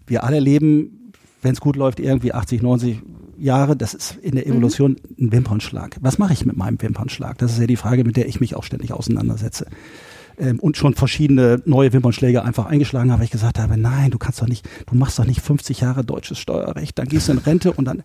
[0.08, 1.12] wir alle leben,
[1.42, 3.02] wenn es gut läuft, irgendwie 80, 90
[3.38, 5.26] Jahre, das ist in der Evolution mhm.
[5.26, 5.98] ein Wimpernschlag.
[6.02, 7.38] Was mache ich mit meinem Wimpernschlag?
[7.38, 9.68] Das ist ja die Frage, mit der ich mich auch ständig auseinandersetze.
[10.38, 14.18] Ähm, und schon verschiedene neue Wimpernschläge einfach eingeschlagen habe, weil ich gesagt habe, nein, du
[14.18, 17.38] kannst doch nicht, du machst doch nicht 50 Jahre deutsches Steuerrecht, dann gehst du in
[17.38, 18.04] Rente und dann,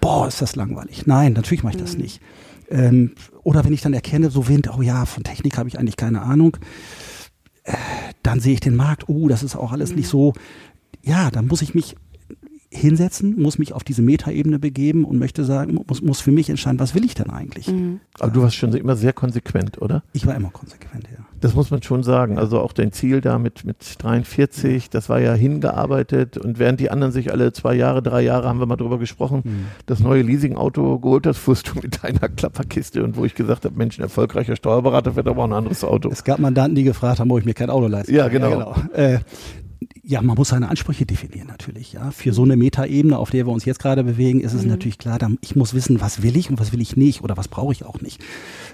[0.00, 1.06] boah, ist das langweilig.
[1.06, 2.02] Nein, natürlich mache ich das mhm.
[2.02, 2.20] nicht.
[2.68, 3.12] Ähm,
[3.44, 6.22] oder wenn ich dann erkenne, so Wind, oh ja, von Technik habe ich eigentlich keine
[6.22, 6.56] Ahnung,
[7.66, 7.74] äh,
[8.22, 9.96] dann sehe ich den Markt, oh, das ist auch alles mhm.
[9.96, 10.32] nicht so,
[11.02, 11.96] ja, dann muss ich mich
[12.70, 16.80] hinsetzen, muss mich auf diese Metaebene begeben und möchte sagen, muss, muss für mich entscheiden,
[16.80, 17.68] was will ich denn eigentlich?
[17.68, 18.00] Mhm.
[18.18, 20.02] Aber du warst schon immer sehr konsequent, oder?
[20.12, 21.25] Ich war immer konsequent, ja.
[21.40, 22.38] Das muss man schon sagen.
[22.38, 26.90] Also auch dein Ziel da mit, mit 43, das war ja hingearbeitet und während die
[26.90, 29.66] anderen sich alle zwei Jahre, drei Jahre, haben wir mal drüber gesprochen, mhm.
[29.86, 33.76] das neue Leasing-Auto geholt hast, fuhrst du mit deiner Klapperkiste und wo ich gesagt habe,
[33.76, 36.08] Mensch, ein erfolgreicher Steuerberater fährt aber auch ein anderes Auto.
[36.10, 38.14] Es gab Mandanten, die gefragt haben, wo ich mir kein Auto leisten.
[38.14, 38.50] Ja, genau.
[38.50, 38.94] Ja, genau.
[38.94, 39.18] Äh,
[40.02, 41.92] ja, man muss seine Ansprüche definieren natürlich.
[41.92, 44.70] Ja, für so eine Metaebene, auf der wir uns jetzt gerade bewegen, ist es mhm.
[44.70, 47.48] natürlich klar, ich muss wissen, was will ich und was will ich nicht oder was
[47.48, 48.22] brauche ich auch nicht.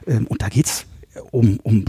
[0.07, 0.87] Ähm, und da geht's
[1.31, 1.85] um, um,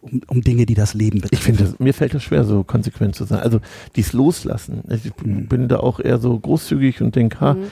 [0.00, 1.34] um, um Dinge, die das Leben betreffen.
[1.34, 3.40] Ich finde, mir fällt es schwer, so konsequent zu sein.
[3.40, 3.60] Also
[3.96, 4.82] dies loslassen.
[4.88, 5.46] Ich mhm.
[5.46, 7.70] bin da auch eher so großzügig und denke, ha, mhm.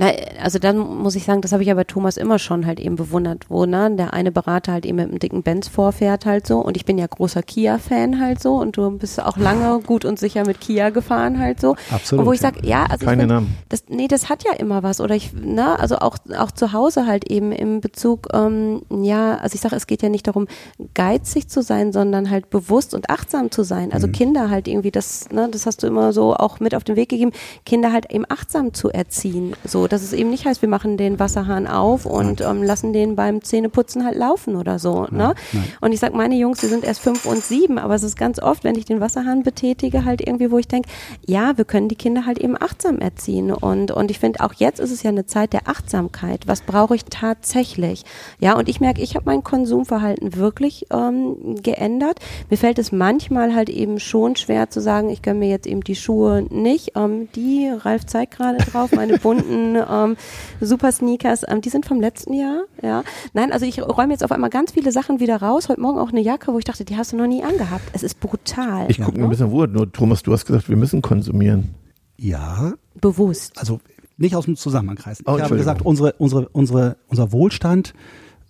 [0.00, 2.80] Na, also dann muss ich sagen, das habe ich ja bei Thomas immer schon halt
[2.80, 6.46] eben bewundert, wo ne, der eine Berater halt eben mit einem dicken Benz vorfährt halt
[6.46, 10.06] so und ich bin ja großer Kia-Fan halt so und du bist auch lange gut
[10.06, 11.76] und sicher mit Kia gefahren halt so.
[11.90, 12.22] Absolut.
[12.22, 13.56] Und wo ich sage, ja, also Keine find, Namen.
[13.68, 17.06] Das, nee, das hat ja immer was oder ich, ne, also auch, auch zu Hause
[17.06, 20.46] halt eben im Bezug, ähm, ja, also ich sage, es geht ja nicht darum,
[20.94, 23.92] geizig zu sein, sondern halt bewusst und achtsam zu sein.
[23.92, 24.12] Also mhm.
[24.12, 27.10] Kinder halt irgendwie, das, ne, das hast du immer so auch mit auf den Weg
[27.10, 27.32] gegeben,
[27.66, 31.18] Kinder halt eben achtsam zu erziehen, so dass es eben nicht heißt, wir machen den
[31.18, 35.06] Wasserhahn auf und ähm, lassen den beim Zähneputzen halt laufen oder so.
[35.10, 35.34] Ne?
[35.80, 38.40] Und ich sag, meine Jungs, die sind erst fünf und sieben, aber es ist ganz
[38.40, 40.88] oft, wenn ich den Wasserhahn betätige, halt irgendwie, wo ich denke,
[41.26, 43.52] ja, wir können die Kinder halt eben achtsam erziehen.
[43.52, 46.46] Und, und ich finde, auch jetzt ist es ja eine Zeit der Achtsamkeit.
[46.46, 48.04] Was brauche ich tatsächlich?
[48.38, 52.18] Ja, und ich merke, ich habe mein Konsumverhalten wirklich ähm, geändert.
[52.48, 55.82] Mir fällt es manchmal halt eben schon schwer zu sagen, ich gönne mir jetzt eben
[55.82, 56.92] die Schuhe nicht.
[56.96, 60.16] Ähm, die, Ralf zeigt gerade drauf, meine bunten ähm,
[60.60, 63.04] super Sneakers, ähm, die sind vom letzten Jahr, ja.
[63.32, 65.68] Nein, also ich räume jetzt auf einmal ganz viele Sachen wieder raus.
[65.68, 67.84] Heute Morgen auch eine Jacke, wo ich dachte, die hast du noch nie angehabt.
[67.92, 68.90] Es ist brutal.
[68.90, 69.68] Ich gucke ja, ein bisschen Ruhe.
[69.68, 71.74] Nur Thomas, du hast gesagt, wir müssen konsumieren.
[72.16, 72.74] Ja.
[73.00, 73.58] Bewusst.
[73.58, 73.80] Also
[74.16, 75.24] nicht aus dem Zusammenhang reißen.
[75.26, 77.94] Oh, ich habe gesagt, unsere, unsere, unsere, unser Wohlstand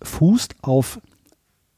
[0.01, 0.99] fußt auf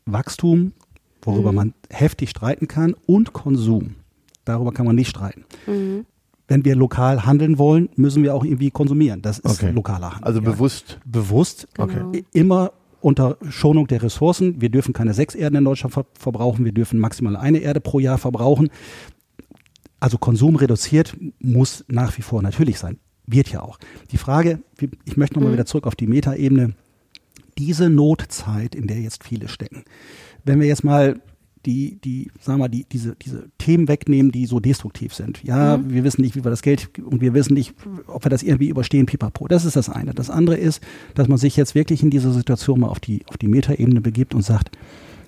[0.06, 0.74] Wachstum,
[1.22, 1.56] worüber mhm.
[1.56, 3.96] man heftig streiten kann, und Konsum.
[4.46, 5.46] Darüber kann man nicht streiten.
[5.68, 6.06] Mhm
[6.54, 9.24] wenn wir lokal handeln wollen, müssen wir auch irgendwie konsumieren.
[9.24, 9.72] Das ist okay.
[9.72, 10.28] lokaler Handel.
[10.28, 10.52] Also ja.
[10.52, 11.00] bewusst.
[11.04, 11.68] Bewusst.
[11.80, 12.24] Okay.
[12.32, 14.62] Immer unter Schonung der Ressourcen.
[14.62, 16.64] Wir dürfen keine sechs Erden in Deutschland ver verbrauchen.
[16.64, 18.70] Wir dürfen maximal eine Erde pro Jahr verbrauchen.
[20.00, 23.00] Also Konsum reduziert muss nach wie vor natürlich sein.
[23.26, 23.80] Wird ja auch.
[24.12, 24.60] Die Frage,
[25.06, 25.56] ich möchte nochmal mhm.
[25.56, 26.76] wieder zurück auf die Metaebene.
[27.58, 29.86] Diese Notzeit, in der jetzt viele stecken.
[30.44, 31.20] Wenn wir jetzt mal
[31.66, 35.44] die, die, sagen wir mal, die, diese, diese Themen wegnehmen, die so destruktiv sind.
[35.44, 35.92] Ja, mhm.
[35.92, 37.74] wir wissen nicht, wie wir das Geld und wir wissen nicht,
[38.08, 39.48] ob wir das irgendwie überstehen, pipapo.
[39.48, 40.14] Das ist das eine.
[40.14, 40.82] Das andere ist,
[41.16, 44.36] dass man sich jetzt wirklich in dieser Situation mal auf die, auf die Metaebene begibt
[44.36, 44.78] und sagt,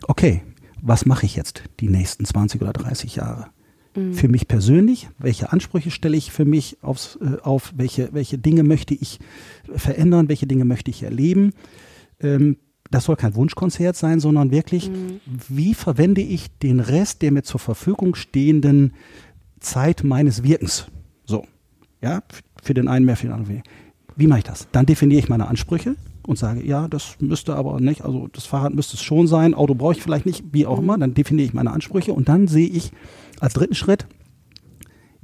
[0.08, 0.42] okay,
[0.82, 3.48] was mache ich jetzt die nächsten 20 oder 30 Jahre?
[3.96, 4.14] mhm.
[4.14, 8.64] für mich persönlich, welche Ansprüche stelle ich für mich aufs, äh, auf, welche, welche Dinge
[8.64, 9.20] möchte ich
[9.76, 11.54] verändern, welche Dinge möchte ich erleben.
[12.20, 12.58] Ähm,
[12.92, 15.20] das soll kein Wunschkonzert sein, sondern wirklich, mhm.
[15.50, 18.94] wie verwende ich den Rest der mir zur Verfügung stehenden
[19.60, 20.88] Zeit meines Wirkens?
[21.26, 21.46] So,
[22.02, 22.22] ja,
[22.62, 23.70] für den einen mehr, für den anderen weniger.
[24.16, 24.68] Wie mache ich das?
[24.72, 28.74] Dann definiere ich meine Ansprüche und sage, ja, das müsste aber nicht, also das Fahrrad
[28.74, 30.84] müsste es schon sein, Auto brauche ich vielleicht nicht, wie auch mhm.
[30.84, 32.92] immer, dann definiere ich meine Ansprüche und dann sehe ich
[33.40, 34.08] als dritten Schritt,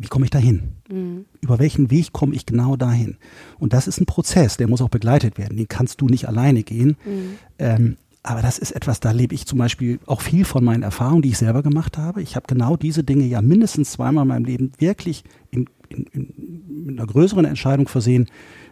[0.02, 0.74] wie komme ich dahin?
[0.90, 1.26] Mhm.
[1.42, 3.18] Über welchen Weg komme ich genau dahin?
[3.60, 5.58] Und das ist ein Prozess, der muss auch begleitet werden.
[5.58, 6.98] Den kannst du nicht alleine gehen.
[7.06, 7.38] Mhm.
[7.60, 11.24] Ähm, aber das ist etwas, da lebe ich zum Beispiel auch viel von meinen Erfahrungen,
[11.24, 12.22] die ich selber gemacht habe.
[12.22, 16.86] Ich habe genau diese Dinge ja mindestens zweimal in meinem Leben wirklich in, in, in,
[16.86, 18.28] mit einer größeren Entscheidung versehen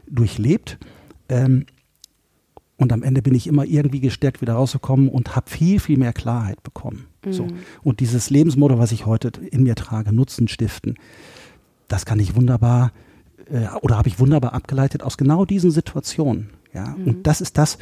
[0.08, 0.78] durchlebt.
[1.30, 1.66] Ähm,
[2.80, 6.14] und am Ende bin ich immer irgendwie gestärkt wieder rausgekommen und habe viel, viel mehr
[6.14, 7.08] Klarheit bekommen.
[7.26, 7.34] Mhm.
[7.34, 7.48] So.
[7.84, 10.96] Und dieses Lebensmotto, was ich heute in mir trage, Nutzen stiften,
[11.90, 12.94] das kann ich wunderbar
[13.52, 16.52] äh, oder habe ich wunderbar abgeleitet aus genau diesen Situationen.
[16.74, 17.06] Ja, mhm.
[17.06, 17.80] und das ist das,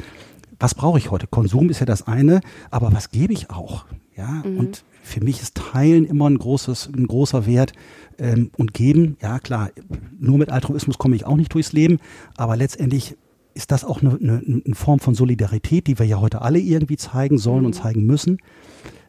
[0.58, 1.28] was brauche ich heute?
[1.28, 2.40] Konsum ist ja das eine,
[2.70, 3.86] aber was gebe ich auch?
[4.16, 4.58] Ja, mhm.
[4.58, 7.72] und für mich ist Teilen immer ein großes, ein großer Wert
[8.18, 9.16] ähm, und geben.
[9.22, 9.70] Ja, klar,
[10.18, 11.98] nur mit Altruismus komme ich auch nicht durchs Leben,
[12.36, 13.16] aber letztendlich
[13.58, 16.96] ist das auch eine, eine, eine, Form von Solidarität, die wir ja heute alle irgendwie
[16.96, 17.66] zeigen sollen mhm.
[17.66, 18.38] und zeigen müssen.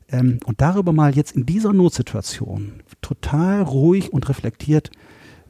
[0.09, 4.89] Ähm, und darüber mal jetzt in dieser Notsituation total ruhig und reflektiert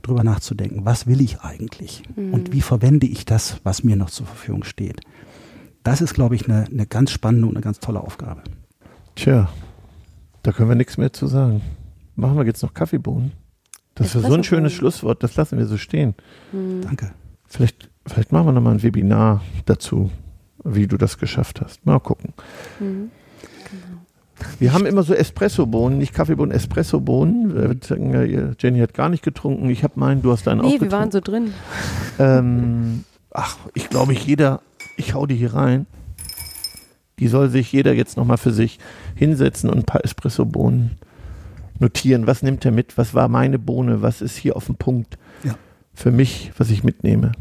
[0.01, 2.33] drüber nachzudenken, was will ich eigentlich mhm.
[2.33, 4.99] und wie verwende ich das, was mir noch zur Verfügung steht.
[5.83, 8.43] Das ist, glaube ich, eine, eine ganz spannende und eine ganz tolle Aufgabe.
[9.15, 9.49] Tja,
[10.43, 11.61] da können wir nichts mehr zu sagen.
[12.17, 13.31] Machen wir jetzt noch Kaffeebohnen.
[13.95, 16.15] Das ist so ein schönes Schlusswort, das lassen wir so stehen.
[16.51, 16.81] Mhm.
[16.81, 17.13] Danke.
[17.47, 20.09] Vielleicht Vielleicht machen wir nochmal ein Webinar dazu,
[20.63, 21.85] wie du das geschafft hast.
[21.85, 22.33] Mal gucken.
[22.79, 23.11] Mhm.
[23.69, 23.99] Genau.
[24.59, 27.79] Wir haben immer so Espresso-Bohnen, nicht Kaffeebohnen, Espresso-Bohnen.
[28.59, 29.69] Jenny hat gar nicht getrunken.
[29.69, 30.85] Ich habe meinen, du hast deinen nee, auch getrunken.
[30.85, 31.53] Nee, wir waren so drin.
[32.19, 34.61] Ähm, ach, ich glaube, ich jeder,
[34.97, 35.85] ich hau die hier rein.
[37.19, 38.79] Die soll sich jeder jetzt nochmal für sich
[39.13, 40.97] hinsetzen und ein paar Espresso-Bohnen
[41.79, 42.27] notieren.
[42.27, 42.97] Was nimmt er mit?
[42.97, 44.01] Was war meine Bohne?
[44.01, 45.55] Was ist hier auf dem Punkt ja.
[45.93, 47.33] für mich, was ich mitnehme?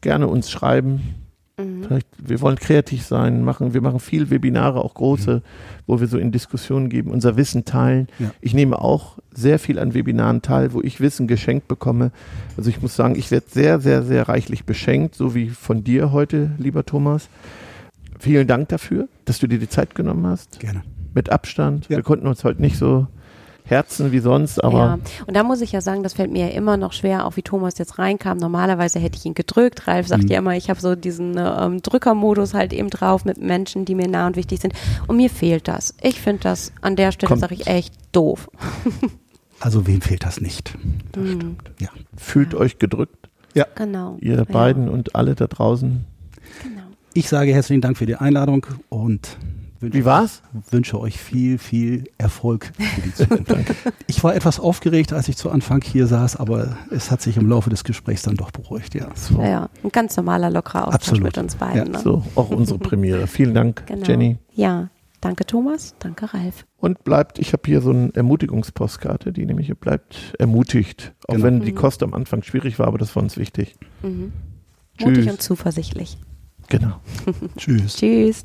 [0.00, 1.14] Gerne uns schreiben.
[1.58, 1.84] Mhm.
[1.84, 5.42] Vielleicht, wir wollen kreativ sein, machen, wir machen viel Webinare, auch große, mhm.
[5.86, 8.08] wo wir so in Diskussionen geben, unser Wissen teilen.
[8.18, 8.30] Ja.
[8.40, 12.10] Ich nehme auch sehr viel an Webinaren teil, wo ich Wissen geschenkt bekomme.
[12.56, 16.12] Also ich muss sagen, ich werde sehr, sehr, sehr reichlich beschenkt, so wie von dir
[16.12, 17.28] heute, lieber Thomas.
[18.18, 20.60] Vielen Dank dafür, dass du dir die Zeit genommen hast.
[20.60, 20.82] Gerne.
[21.14, 21.88] Mit Abstand.
[21.88, 21.96] Ja.
[21.96, 23.06] Wir konnten uns heute nicht so
[23.66, 24.78] Herzen wie sonst, aber.
[24.78, 27.36] Ja, und da muss ich ja sagen, das fällt mir ja immer noch schwer, auch
[27.36, 28.38] wie Thomas jetzt reinkam.
[28.38, 29.88] Normalerweise hätte ich ihn gedrückt.
[29.88, 30.30] Ralf sagt mhm.
[30.30, 34.08] ja immer, ich habe so diesen ähm, Drückermodus halt eben drauf mit Menschen, die mir
[34.08, 34.72] nah und wichtig sind.
[35.08, 35.94] Und mir fehlt das.
[36.00, 38.48] Ich finde das an der Stelle, sage ich, echt doof.
[39.60, 40.74] also wem fehlt das nicht?
[41.12, 41.32] Das mhm.
[41.34, 41.70] stimmt.
[41.80, 41.88] Ja.
[42.16, 42.60] Fühlt ja.
[42.60, 43.28] euch gedrückt.
[43.54, 43.66] Ja.
[43.74, 44.16] Genau.
[44.20, 46.04] Ihr beiden und alle da draußen.
[46.62, 46.82] Genau.
[47.14, 49.38] Ich sage herzlichen Dank für die Einladung und
[49.80, 50.42] Wünsche, Wie war's?
[50.70, 53.54] Wünsche euch viel, viel Erfolg für die Zukunft.
[54.06, 57.48] ich war etwas aufgeregt, als ich zu Anfang hier saß, aber es hat sich im
[57.48, 59.08] Laufe des Gesprächs dann doch beruhigt, ja.
[59.14, 59.38] So.
[59.38, 61.24] Ja, ja, ein ganz normaler, lockerer Austausch Absolut.
[61.24, 61.92] mit uns beiden.
[61.92, 61.98] Ja.
[61.98, 61.98] Ne?
[61.98, 63.26] So, auch unsere Premiere.
[63.26, 64.06] Vielen Dank, genau.
[64.06, 64.38] Jenny.
[64.54, 64.88] Ja,
[65.20, 66.64] danke Thomas, danke Ralf.
[66.78, 71.46] Und bleibt, ich habe hier so eine Ermutigungspostkarte, die nämlich bleibt ermutigt, auch genau.
[71.46, 71.76] wenn die mhm.
[71.76, 73.76] Kost am Anfang schwierig war, aber das war uns wichtig.
[74.02, 74.32] Mhm.
[75.00, 76.16] Mutig und zuversichtlich.
[76.68, 77.00] Genau.
[77.56, 77.96] Tschüss.
[77.96, 78.44] Tschüss.